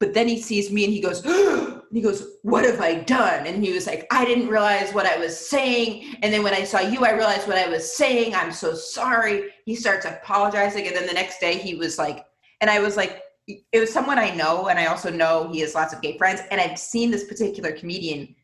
[0.00, 3.48] But then he sees me and he goes, and he goes, What have I done?
[3.48, 6.14] And he was like, I didn't realize what I was saying.
[6.22, 8.34] And then when I saw you, I realized what I was saying.
[8.34, 9.50] I'm so sorry.
[9.64, 10.86] He starts apologizing.
[10.86, 12.24] And then the next day he was like,
[12.60, 14.68] and I was like, it was someone I know.
[14.68, 16.42] And I also know he has lots of gay friends.
[16.52, 18.36] And I've seen this particular comedian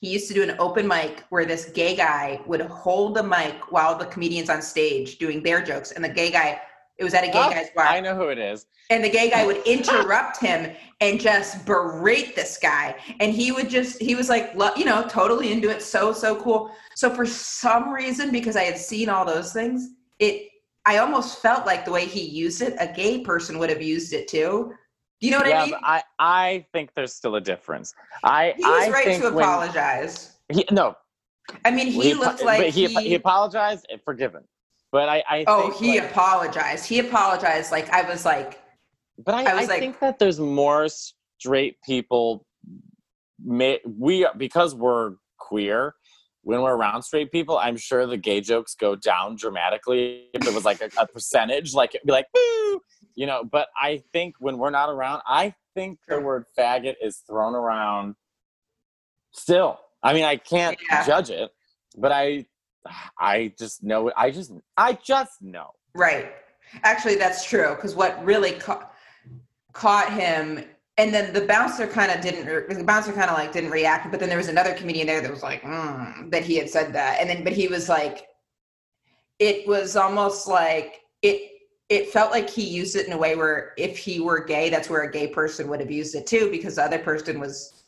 [0.00, 3.70] he used to do an open mic where this gay guy would hold the mic
[3.70, 6.60] while the comedians on stage doing their jokes, and the gay guy.
[6.98, 7.86] It was at a gay Oh, guy's bar.
[7.86, 8.66] I know who it is.
[8.90, 13.70] and the gay guy would interrupt him and just berate this guy and he would
[13.70, 17.90] just he was like you know totally into it so so cool so for some
[17.90, 20.50] reason because i had seen all those things it
[20.84, 24.12] i almost felt like the way he used it a gay person would have used
[24.12, 24.70] it too
[25.20, 27.94] you know what yeah, i mean I I think there's still a difference.
[28.24, 30.96] I he was I right to apologize he, no,
[31.64, 34.42] i mean he, apo- looked like but he, he apologized and forgiven.
[34.92, 38.60] But I I oh he like- apologized he apologized like i was like
[39.24, 42.46] But I, I I, like- think that there's more straight people.
[43.42, 45.94] May, we because we're queer.
[46.42, 50.28] When we're around straight people, I'm sure the gay jokes go down dramatically.
[50.32, 52.80] If it was like a, a percentage, like it'd be like, Woo!
[53.14, 53.44] you know.
[53.44, 58.14] But I think when we're not around, I think the word faggot is thrown around.
[59.32, 61.06] Still, I mean, I can't Yeah.
[61.06, 61.50] judge it,
[61.96, 62.46] but I,
[63.18, 64.14] I just know it.
[64.16, 65.70] I just, I just know.
[65.94, 66.32] Right.
[66.84, 67.74] Actually, that's true.
[67.74, 68.88] Because what really ca-
[69.72, 70.64] caught him,
[71.00, 72.44] and then the bouncer kind of didn't.
[72.44, 74.10] re- The bouncer kind of like didn't react.
[74.10, 76.92] But then there was another comedian there that was like mm, that he had said
[76.92, 78.26] that, and then but he was like,
[79.38, 81.52] it was almost like it.
[81.88, 84.88] It felt like he used it in a way where if he were gay, that's
[84.90, 87.82] where a gay person would have used it too, because the other person was.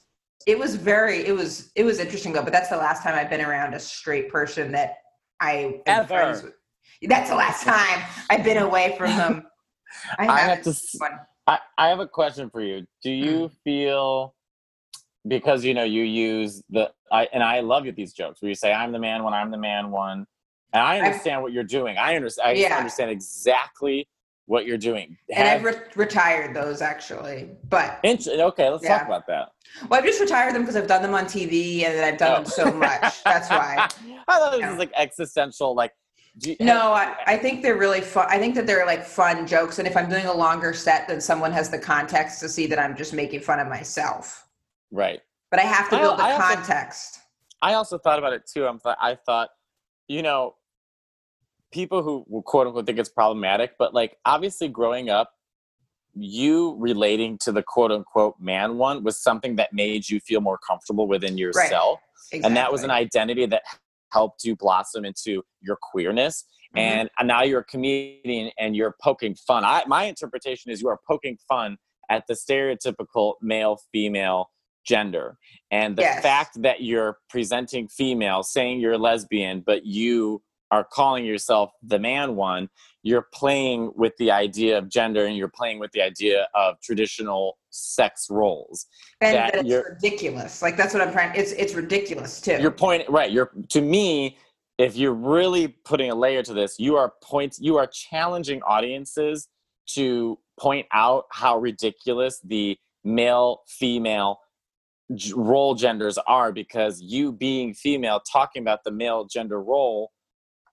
[0.47, 1.25] It was very.
[1.27, 1.71] It was.
[1.77, 2.43] It was interesting though.
[2.43, 4.95] But that's the last time I've been around a straight person that
[5.39, 6.41] I Ever.
[6.43, 6.55] with.
[7.03, 9.43] That's the last time I've been away from them.
[10.19, 11.21] I, I have to one.
[11.47, 12.87] I, I have a question for you.
[13.03, 13.55] Do you Hmm.
[13.65, 14.35] feel
[15.29, 18.55] because you know you use the I and I love you these jokes where you
[18.55, 20.27] say I'm the man when I'm the man one,
[20.73, 21.97] and I I've- understand what you're doing.
[21.99, 22.49] I understand.
[22.49, 22.77] I Yeah.
[22.77, 24.09] understand exactly
[24.47, 25.17] what you're doing.
[25.35, 28.99] And I've re- retired those actually, but int- okay, let's Yeah.
[28.99, 29.51] talk about that.
[29.89, 32.35] well, I've just retired them because I've done them on TV and I've done Oh.
[32.37, 33.23] them so much.
[33.23, 33.89] That's why.
[34.29, 34.71] I thought this Yeah.
[34.71, 35.75] was like existential.
[35.75, 35.93] Like,
[36.41, 38.27] you, No, I, I think they're really fun.
[38.29, 41.21] I think that they're like fun jokes, and if I'm doing a longer set, then
[41.21, 44.47] someone has the context to see that I'm just making fun of myself.
[44.91, 45.21] right.
[45.51, 47.19] But I have to I- build the I also- context.
[47.61, 48.67] I also thought about it too.
[48.67, 49.51] I'm th- I thought,
[50.09, 50.55] you know,
[51.71, 55.31] people who will quote unquote think it's problematic, but like obviously growing up,
[56.15, 60.59] you relating to the quote unquote man one was something that made you feel more
[60.59, 62.01] comfortable within yourself.
[62.33, 63.63] And that was an identity that
[64.13, 66.45] helped you blossom into your queerness.
[66.77, 66.81] Mhm.
[66.81, 69.65] And and now you're a comedian and you're poking fun.
[69.65, 71.77] I, my interpretation is you are poking fun
[72.11, 74.51] at the stereotypical male female
[74.85, 75.39] gender.
[75.71, 76.23] And the Yes.
[76.23, 81.99] fact that you're presenting female, saying you're a lesbian, but you are calling yourself the
[81.99, 82.69] man one,
[83.03, 87.59] you're playing with the idea of gender and you're playing with the idea of traditional
[87.71, 88.87] sex roles.
[89.21, 90.63] and that that it's ridiculous.
[90.63, 91.37] Like that's what I'm trying.
[91.37, 92.59] It's it's ridiculous too.
[92.59, 93.31] Your point, right.
[93.31, 94.39] You're to me.
[94.79, 97.57] If you're really putting a layer to this, you are point.
[97.61, 99.49] You are challenging audiences
[99.91, 104.39] to point out how ridiculous the male female
[105.35, 110.11] role genders are because you being female talking about the male gender role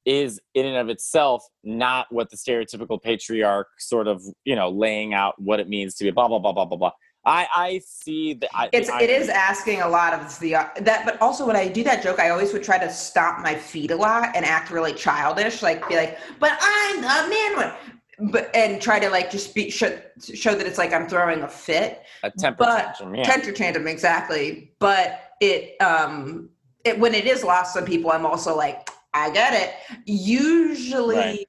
[0.09, 5.13] is in and of itself not what the stereotypical patriarch sort of you know laying
[5.13, 6.91] out what it means to be blah blah blah blah blah blah.
[7.25, 11.05] I i see that it's I, it is asking a lot of the uh, that
[11.05, 13.91] but also when i do that joke i always would try to stomp my feet
[13.91, 17.73] a lot and act really childish like be like but i'm the man one
[18.31, 19.97] but and try to like just be show,
[20.33, 22.03] show that it's like i'm throwing a fit.
[22.23, 23.23] A temper but tantrum yeah.
[23.23, 24.73] temper tantrum exactly.
[24.79, 26.49] But it um
[26.83, 29.73] it when it is lost on people i'm also like i get it.
[30.05, 31.45] Usually Right.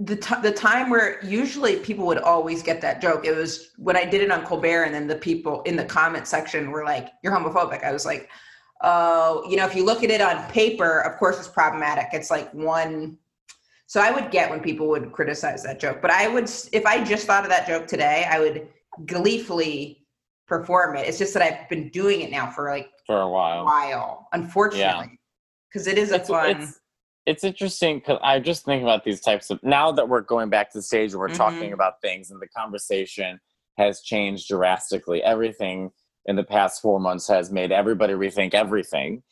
[0.00, 3.96] the, t- the time where usually people would always get that joke it was when
[3.96, 7.08] i did it on colbert and then the people in the comment section were like
[7.22, 7.82] you're homophobic.
[7.84, 8.28] I was like
[8.82, 12.08] oh you know if you look at it on paper of course it's problematic.
[12.12, 13.18] It's like one
[13.86, 17.02] so i would get when people would criticize that joke but i would if i
[17.02, 18.68] just thought of that joke today i would
[19.06, 20.04] gleefully
[20.46, 21.06] perform it.
[21.08, 23.64] It's just that i've been doing it now for like for a a while.
[23.64, 25.18] while unfortunately
[25.72, 26.80] because it is a it's, fun it's,
[27.26, 30.70] it's interesting because I just think about these types of now that we're going back
[30.72, 31.74] to the stage where we're talking Mhm.
[31.74, 33.38] about things and the conversation
[33.76, 35.22] has changed drastically.
[35.22, 35.90] Everything
[36.26, 39.22] in the past four months has made everybody rethink everything,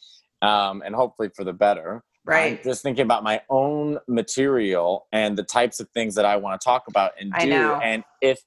[0.43, 2.03] um, and hopefully for the better.
[2.25, 6.37] right I'm just thinking about my own material and the types of things that I
[6.37, 7.75] want to talk about and do.
[7.83, 8.41] And if,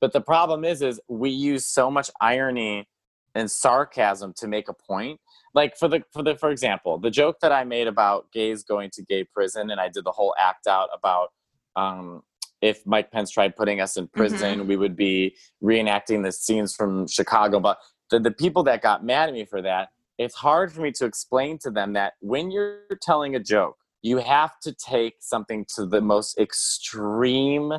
[0.00, 2.88] but the problem is, is we use so much irony
[3.36, 5.20] and sarcasm to make a point.
[5.54, 8.90] Like for the for the for example, the joke that I made about gays going
[8.94, 11.28] to gay prison, and I did the whole act out about
[11.76, 12.22] um,
[12.62, 17.06] if Mike Pence tried putting us in prison, we would be reenacting the scenes from
[17.06, 17.60] Chicago.
[17.60, 17.78] But
[18.10, 21.04] the, the people that got mad at me for that, it's hard for me to
[21.04, 25.84] explain to them that when you're telling a joke, you have to take something to
[25.84, 27.72] the most extreme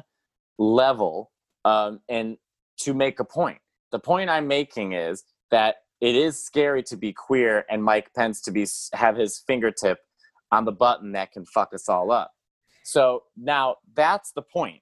[0.60, 1.32] level
[1.66, 2.38] um, and
[2.80, 3.60] to make a point.
[3.92, 8.42] The point I'm making is that it is scary to be queer and Mike Pence
[8.42, 10.00] to be have his fingertip
[10.52, 12.32] on the button that can fuck us all up.
[12.84, 14.82] So now that's the point.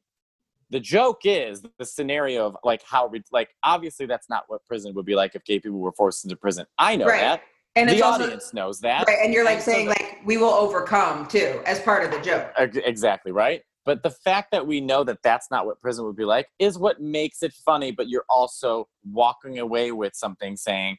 [0.72, 5.06] The joke is the scenario of like how like obviously that's not what prison would
[5.06, 6.66] be like if gay people were forced into prison.
[6.78, 7.22] I know Right.
[7.22, 7.42] that.
[7.78, 9.06] And the it's also, audience knows that.
[9.08, 12.04] right, and you're like And so saying the- like we will overcome too as part
[12.04, 12.52] of the joke.
[12.58, 13.62] Exactly right.
[13.86, 16.78] But the fact that we know that that's not what prison would be like is
[16.78, 17.92] what makes it funny.
[17.92, 20.98] But you're also walking away with something saying,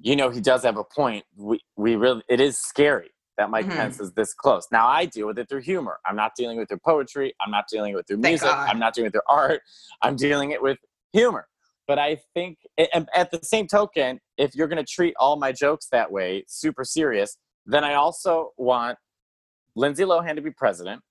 [0.00, 1.24] you know, he does have a point.
[1.36, 3.76] We we really it is scary that Mike Mhm.
[3.76, 4.68] Pence is this close.
[4.70, 5.98] Now I deal with it through humor.
[6.06, 7.34] I'm not dealing with their poetry.
[7.40, 8.48] I'm not dealing with their Thank music.
[8.48, 8.68] God.
[8.68, 9.62] I'm not dealing with their art.
[10.02, 10.78] I'm dealing it with
[11.12, 11.48] humor.
[11.88, 15.50] But I think, and at the same token, if you're going to treat all my
[15.50, 18.98] jokes that way, super serious, then I also want
[19.74, 21.02] Lindsay Lohan to be president.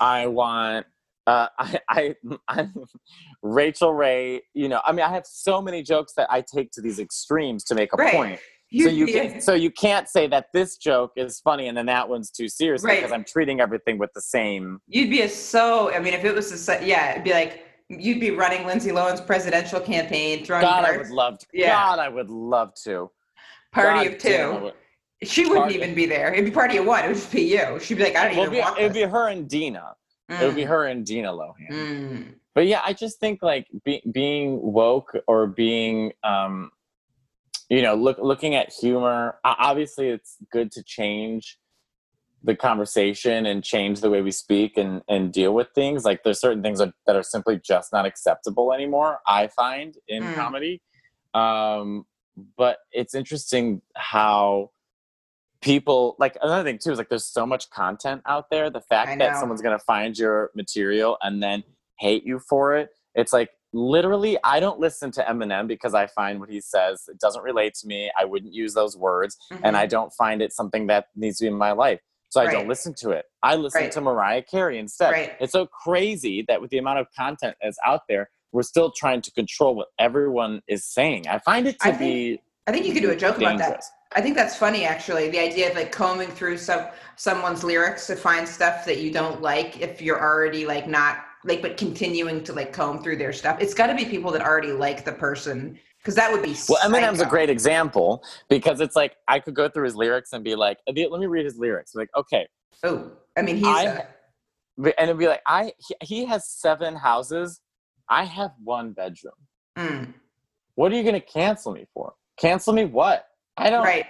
[0.00, 0.86] I want
[1.26, 2.14] uh, I, I,
[2.48, 2.68] I,
[3.42, 4.42] Rachael Ray.
[4.54, 7.64] You know, I mean, I have so many jokes that I take to these extremes
[7.64, 8.14] to make a Right.
[8.14, 8.40] point.
[8.70, 9.26] You, So you yeah.
[9.28, 12.48] can, so you can't say that this joke is funny and then that one's too
[12.48, 12.96] serious Right.
[12.98, 14.80] because I'm treating everything with the same.
[14.88, 15.92] You'd be a so.
[15.94, 19.20] I mean, if it was a yeah, it'd be like you'd be running Lindsay Lohan's
[19.20, 21.46] presidential campaign, throwing God, I would love to.
[21.52, 21.70] Yeah.
[21.74, 23.10] God, I would love to.
[23.72, 24.72] party God of two.
[25.22, 26.32] She wouldn't Party- even be there.
[26.32, 27.04] It'd be party of one.
[27.04, 27.78] It would just be you.
[27.80, 29.94] She'd be like, I don't Well, even want it'd be her and Dina.
[30.28, 31.70] It would be Mm, her and Dina Lohan.
[31.70, 32.34] mm.
[32.54, 36.70] but yeah i just think like be, being woke or being um
[37.68, 41.58] you know look looking at humor obviously it's good to change
[42.42, 46.40] the conversation and change the way we speak and and deal with things like there's
[46.40, 50.34] certain things that, that are simply just not acceptable anymore i find in Mm.
[50.34, 50.80] comedy
[51.34, 52.06] um
[52.56, 54.70] but it's interesting how
[55.64, 59.18] people like another thing too is like there's so much content out there the fact
[59.18, 61.64] that someone's going to find your material and then
[61.98, 66.38] hate you for it it's like literally i don't listen to eminem because i find
[66.38, 69.78] what he says it doesn't relate to me i wouldn't use those words and Mhm.
[69.78, 72.68] i don't find it something that needs to be in my life so i don't
[72.68, 73.92] listen to it i listen Right.
[73.92, 75.32] to mariah carey instead Right.
[75.40, 79.22] it's so crazy that with the amount of content that's out there we're still trying
[79.22, 82.94] to control what everyone is saying i find it to I be I think you
[82.94, 83.84] could do a joke about that.
[84.16, 85.28] I think that's funny, actually.
[85.30, 89.40] The idea of like combing through some someone's lyrics to find stuff that you don't
[89.42, 93.58] like if you're already like not like, but continuing to like comb through their stuff.
[93.60, 96.54] It's got to be people that already like the person because that would be.
[96.68, 100.44] Well, Eminem's a great example because it's like I could go through his lyrics and
[100.44, 101.94] be like, let me read his lyrics.
[101.94, 102.46] Like, okay,
[102.82, 103.66] Oh, I mean, he's.
[103.66, 104.06] I- a-
[105.00, 107.60] and it'd be like, I he, he has seven houses,
[108.08, 109.34] I have one bedroom.
[109.78, 110.12] mm,
[110.74, 112.14] What are you gonna cancel me for?
[112.36, 113.26] Cancel me what?
[113.56, 113.84] I don't.
[113.84, 114.06] right,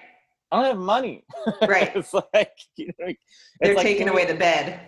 [0.50, 1.24] I don't have money.
[1.62, 1.94] right.
[1.94, 3.18] it's like you know, it's
[3.60, 4.80] They're like, taking away the bed.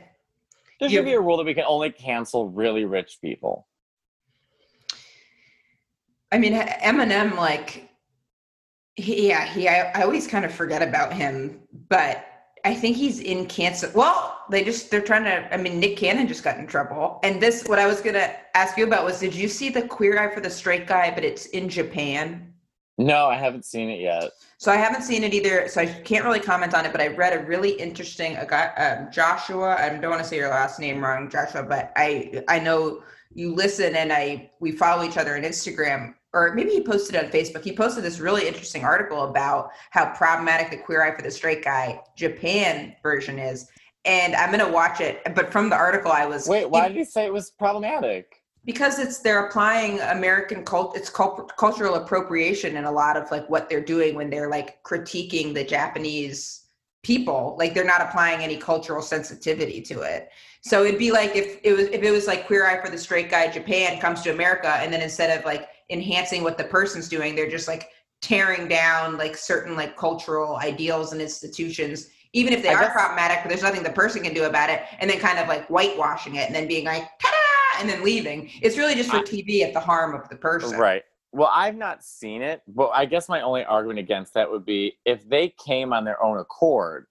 [0.81, 3.67] There should be a rule that we can only cancel really rich people.
[6.33, 7.89] I mean, Eminem, like,
[8.97, 9.69] he, yeah, he.
[9.69, 12.27] I, I always kind of forget about him, but
[12.65, 13.91] I think he's in cancer.
[13.95, 15.53] Well, they just they're trying to.
[15.53, 18.77] I mean, Nick Cannon just got in trouble, and this what I was gonna ask
[18.77, 21.11] you about was, did you see the Queer Eye for the Straight Guy?
[21.15, 22.53] But it's in Japan.
[22.99, 24.31] No, I haven't seen it yet.
[24.57, 26.93] So I haven't seen it either, so I can't really comment on it.
[26.93, 29.77] But I read a really interesting a guy, um, Joshua.
[29.79, 33.03] I don't want to say your last name wrong, Joshua, but I I know
[33.35, 37.31] you listen and I we follow each other on Instagram, or maybe he posted on
[37.31, 37.65] Facebook.
[37.65, 41.63] He posted this really interesting article about how problematic the Queer Eye for the Straight
[41.63, 43.69] Guy Japan version is,
[44.07, 45.21] and I'm gonna watch it.
[45.35, 48.43] But from the article, I was Wait, why did he say it was problematic?
[48.67, 53.49] Because it's they're applying american cult it's cult, cultural appropriation in a lot of like
[53.49, 56.67] what they're doing when they're like critiquing the japanese
[57.07, 60.29] people like they're not applying any cultural sensitivity to it.
[60.63, 62.99] So it'd be like if it was if it was like queer eye for the
[62.99, 67.09] straight guy japan comes to america and then instead of like enhancing what the person's
[67.09, 67.91] doing they're just like
[68.23, 72.93] tearing down like certain like cultural ideals and institutions even if they I are guess-
[72.93, 75.65] problematic but there's nothing the person can do about it and then kind of like
[75.69, 77.36] whitewashing it and then being like ta-da
[77.81, 81.03] and then leaving it's really just for tv at the harm of the person Right.
[81.33, 84.97] Well, I've not seen it, but I guess my only argument against that would be
[85.05, 87.07] if they came on their own accord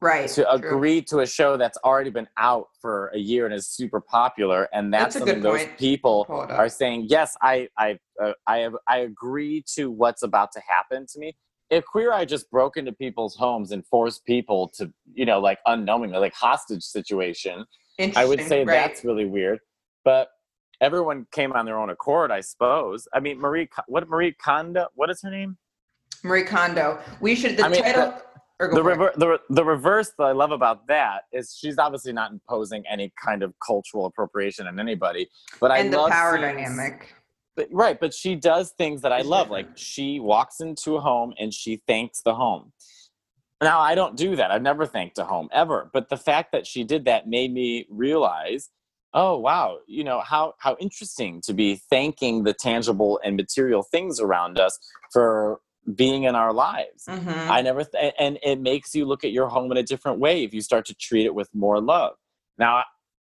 [0.00, 0.50] right to true.
[0.50, 4.68] agree to a show that's already been out for a year and is super popular,
[4.72, 6.58] and that's, That's something those people Pull it up.
[6.58, 11.06] are saying, yes, I, I, uh, I have, I agree to what's about to happen
[11.12, 11.36] to me.
[11.70, 15.58] If Queer Eye just broke into people's homes and forced people to, you know, like
[15.66, 17.64] unknowingly, like hostage situation,
[18.16, 18.66] I would say right.
[18.66, 19.58] that's really weird.
[20.04, 20.28] But
[20.80, 23.08] everyone came on their own accord, I suppose.
[23.12, 24.88] I mean, Marie, what Marie Kondo?
[24.94, 25.56] What is her name?
[26.22, 27.00] Marie Kondo.
[27.20, 28.14] We should the I mean, title.
[28.60, 32.12] or go the, rever- the, the reverse that I love about that is she's obviously
[32.12, 35.28] not imposing any kind of cultural appropriation on anybody,
[35.60, 37.14] but I and the love power seeing- dynamic.
[37.56, 39.48] But, right, but she does things that I love.
[39.48, 42.72] Like she walks into a home and she thanks the home.
[43.62, 44.50] Now I don't do that.
[44.50, 45.88] I've never thanked a home ever.
[45.92, 48.70] But the fact that she did that made me realize,
[49.14, 54.20] oh wow, you know how how interesting to be thanking the tangible and material things
[54.20, 54.78] around us
[55.12, 55.60] for
[55.94, 57.04] being in our lives.
[57.08, 57.48] Mhm.
[57.50, 60.42] I never, th- and it makes you look at your home in a different way
[60.42, 62.14] if you start to treat it with more love.
[62.56, 62.84] Now,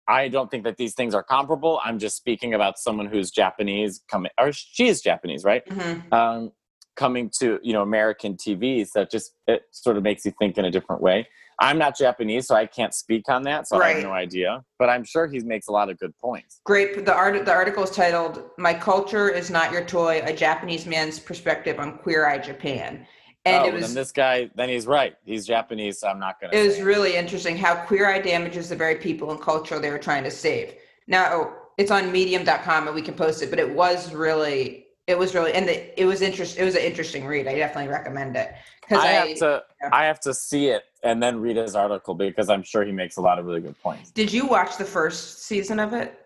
[0.09, 1.81] I don't think that these things are comparable.
[1.85, 5.63] I'm just speaking about someone who's Japanese coming, or she is Japanese, right?
[5.69, 6.13] Mhm.
[6.13, 6.51] Um,
[6.97, 10.59] coming to you know American TV, so it just it sort of makes you think
[10.59, 11.27] in a different way.
[11.63, 14.65] I'm not Japanese, so I can't speak on that, so I have no idea.
[14.79, 16.61] But I'm sure he makes a lot of good points.
[16.65, 17.05] Great.
[17.05, 17.45] The art.
[17.45, 21.99] The article is titled "My Culture Is Not Your Toy: A Japanese Man's Perspective on
[21.99, 23.07] Queer Eye Japan,"
[23.45, 25.17] and oh, it was then this guy, then he's right.
[25.25, 26.55] He's Japanese, so I'm not gonna.
[26.55, 29.91] it was say really interesting how queer eye damages the very people and culture they
[29.91, 30.75] were trying to save.
[31.07, 34.80] Now it's on Medium.com and we can post it, but it was really,
[35.11, 36.59] it was really, and the, it was interest.
[36.59, 37.47] It was an interesting read.
[37.49, 39.89] I definitely recommend it because I I, have to yeah.
[39.93, 43.17] I have to see it and then read his article because I'm sure he makes
[43.17, 44.11] a lot of really good points.
[44.13, 46.17] did you watch the first season of it?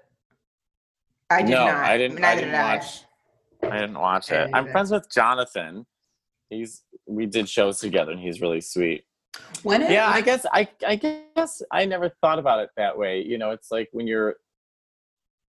[1.30, 1.76] I did no, not.
[1.76, 2.18] I didn't.
[2.18, 2.76] I Neither didn't did I.
[2.76, 3.01] watch.
[3.62, 4.35] I didn't watch it.
[4.35, 5.87] didn't I'm friends with Jonathan.
[6.51, 9.05] He's we did shows together, and he's really sweet.
[9.62, 13.22] When it, Yeah, I guess I I guess I never thought about it that way.
[13.22, 14.37] You know, it's like when you're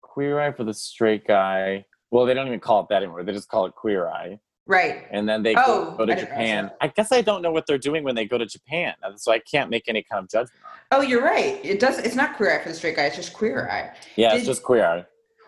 [0.02, 1.84] queer eye for the straight guy.
[2.14, 3.24] Well, they don't even call it that anymore.
[3.24, 4.38] They just call it queer eye.
[4.66, 5.04] right.
[5.10, 6.70] And then they Oh, go, go to didn't Japan.
[6.80, 9.40] I guess I don't know what they're doing when they go to Japan, so I
[9.40, 10.60] can't make any kind of judgment.
[10.92, 11.58] Oh, you're right.
[11.64, 11.98] It does.
[11.98, 13.06] It's not queer eye for the straight guy.
[13.06, 13.96] It's just queer eye.
[14.14, 15.04] Yeah, Did- it's just queer eye.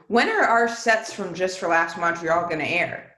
[0.09, 3.13] When are our sets from Just for Laughs Montreal going to air?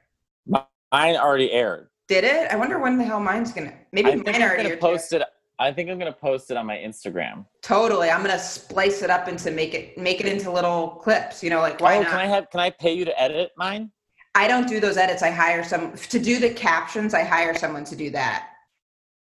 [0.46, 1.88] Mine already aired.
[2.06, 2.50] Did it?
[2.50, 3.72] I wonder when the hell mine's gonna.
[3.92, 5.22] Maybe I mine already gonna post it.
[5.58, 7.44] I think I'm gonna post it on my Instagram.
[7.62, 8.10] Totally.
[8.10, 11.42] I'm gonna splice it up into make it make it into little clips.
[11.42, 12.10] You know, like why oh, not?
[12.10, 12.50] can I have?
[12.50, 13.90] Can I pay you to edit mine?
[14.34, 15.22] I don't do those edits.
[15.22, 17.14] I hire some to do the captions.
[17.14, 18.48] I hire someone to do that.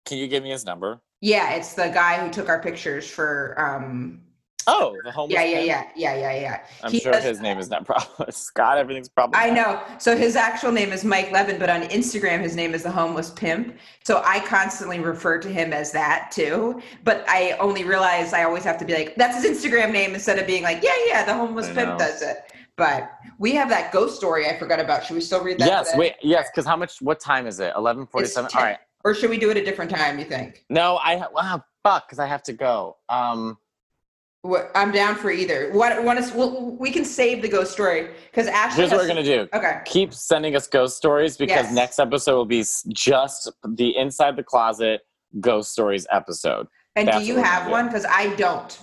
[0.05, 1.01] Can you give me his number?
[1.21, 3.55] Yeah, it's the guy who took our pictures for.
[3.57, 4.21] um
[4.67, 5.33] Oh, the homeless.
[5.35, 6.63] Yeah, yeah, yeah, yeah, yeah, yeah.
[6.83, 8.31] I'm He sure does- his name is not problem.
[8.31, 9.39] Scott, everything's problem.
[9.41, 9.81] I know.
[9.97, 13.31] So his actual name is Mike Levin, but on Instagram his name is the homeless
[13.31, 13.77] pimp.
[14.03, 16.81] So I constantly refer to him as that too.
[17.03, 20.39] But I only realize I always have to be like, that's his Instagram name instead
[20.39, 22.37] of being like, yeah, yeah, the homeless pimp does it.
[22.77, 25.03] But we have that ghost story I forgot about.
[25.05, 25.67] Should we still read that?
[25.67, 25.99] Yes, today?
[25.99, 27.01] wait, yes, because how much?
[27.01, 27.73] What time is it?
[27.75, 28.45] Eleven forty-seven.
[28.45, 28.63] All 10.
[28.63, 28.77] right.
[29.03, 30.17] Or should we do it a different time?
[30.17, 30.63] You think?
[30.69, 32.97] No, I wow, fuck, because I have to go.
[33.09, 33.57] Um,
[34.43, 35.69] What, I'm down for either.
[35.71, 36.33] What want us?
[36.33, 38.81] We'll, we can save the ghost story because Ashley.
[38.81, 39.47] here's what we're gonna do.
[39.53, 39.81] Okay.
[39.85, 41.73] Keep sending us ghost stories because Yes.
[41.73, 45.01] next episode will be just the inside the closet
[45.39, 46.67] ghost stories episode.
[46.95, 47.85] And do you have one?
[47.85, 48.79] Because I don't.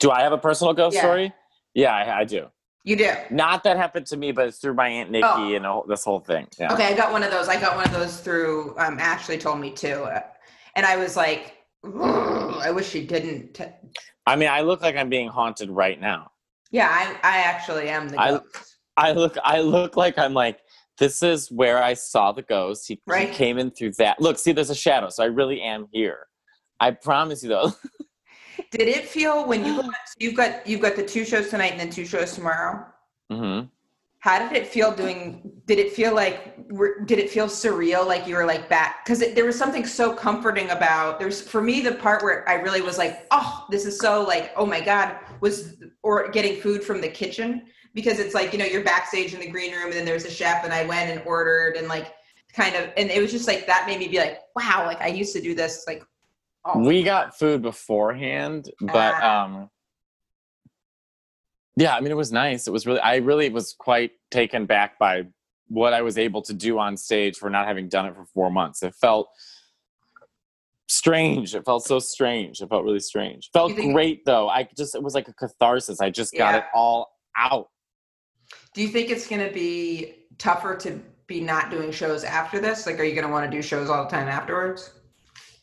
[0.00, 1.02] Do I have a personal ghost Yeah.
[1.02, 1.32] story?
[1.74, 2.48] Yeah, I, I do.
[2.84, 3.12] You do.
[3.30, 5.54] Not that happened to me, but it's through my aunt Nikki Oh.
[5.54, 6.48] and all, this whole thing.
[6.58, 6.72] Yeah.
[6.74, 7.46] Okay, I got one of those.
[7.48, 10.22] I got one of those through um, Ashley told me too, uh,
[10.74, 11.52] and I was like, "Ugh,
[11.84, 13.54] I wish she didn't.
[13.54, 13.64] T-.
[14.26, 16.30] I mean, I look like I'm being haunted right now.
[16.70, 18.76] Yeah, I, I actually am the I- ghost.
[18.96, 20.60] I look, I look like I'm like.
[20.98, 22.86] This is where I saw the ghost.
[22.86, 24.20] He, he came in through that.
[24.20, 26.28] Look, see, there's a shadow, so I really am here.
[26.78, 27.72] I promise you, though.
[28.70, 31.80] Did it feel when you got, you've got you've got the two shows tonight and
[31.80, 32.84] then two shows tomorrow?
[33.30, 33.60] hmm
[34.22, 35.50] How did it feel doing?
[35.66, 36.54] Did it feel like?
[36.70, 38.06] were- Did it feel surreal?
[38.06, 39.04] Like you were like back?
[39.04, 41.18] Because there was something so comforting about.
[41.18, 44.52] There's for me the part where I really was like, oh, this is so like,
[44.56, 47.62] oh my god, was or getting food from the kitchen
[47.94, 50.30] because it's like you know you're backstage in the green room and then there's a
[50.30, 52.14] chef and I went and ordered and like
[52.54, 55.08] kind of and it was just like that made me be like, wow, like I
[55.08, 56.04] used to do this like.
[56.64, 59.46] Oh, We got food beforehand, but Ah.
[59.46, 59.68] um,
[61.76, 62.66] yeah, I mean, it was nice.
[62.66, 65.24] It was really, I really was quite taken back by
[65.68, 68.50] what I was able to do on stage for not having done it for four
[68.50, 68.82] months.
[68.82, 69.28] It felt
[70.88, 71.54] strange.
[71.54, 72.60] It felt so strange.
[72.60, 73.50] It felt really strange.
[73.52, 74.48] Felt think- great though.
[74.48, 76.00] I just, it was like a catharsis.
[76.00, 76.58] I just got Yeah.
[76.58, 77.68] it all out.
[78.74, 82.84] Do you think it's going to be tougher to be not doing shows after this?
[82.86, 84.92] Like, are you going to want to do shows all the time afterwards?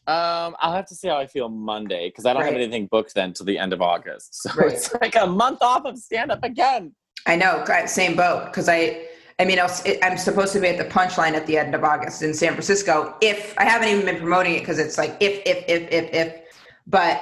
[0.09, 3.13] Um, I'll have to see how I feel Monday because I don't have anything booked
[3.13, 4.29] then till the end of August.
[4.41, 4.73] So Right.
[4.73, 6.95] it's like a month off of stand up again.
[7.27, 8.45] I know, same boat.
[8.45, 9.05] Because I,
[9.37, 12.33] I mean, I'm supposed to be at the Punchline at the end of August in
[12.33, 13.15] San Francisco.
[13.21, 16.41] If I haven't even been promoting it because it's like if, if, if, if, if.
[16.87, 17.21] But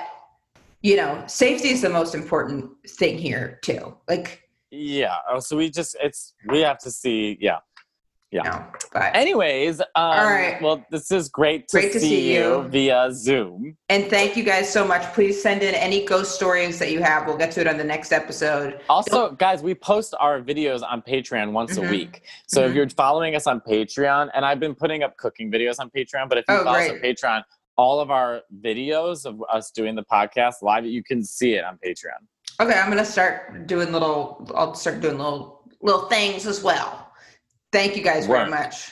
[0.82, 3.98] you know, safety is the most important thing here too.
[4.08, 5.18] Like, Yeah.
[5.30, 7.38] Oh, so we just it's we have to see.
[7.42, 7.58] Yeah.
[8.30, 8.42] Yeah.
[8.44, 10.62] No, but Anyways, um, All right.
[10.62, 12.68] well, this is great to, Great to see, see you you.
[12.68, 13.78] via Zoom.
[13.88, 15.02] and thank you guys so much.
[15.14, 17.26] Please send in any ghost stories that you have.
[17.26, 18.82] We'll get to it on the next episode.
[18.90, 21.88] Also, guys, we post our videos on Patreon once Mhm.
[21.88, 22.24] a week.
[22.48, 22.76] So if Mhm.
[22.76, 26.38] you're following us on Patreon, and I've been putting up cooking videos on Patreon, but
[26.38, 26.98] if you Oh, follow us on.
[26.98, 27.44] Patreon,
[27.78, 31.78] all of our videos of us doing the podcast live, you can see it on
[31.86, 32.20] Patreon.
[32.60, 34.46] Okay, I'm gonna start doing little.
[34.54, 37.07] I'll start doing little little things as well.
[37.78, 38.92] Thank you guys very much.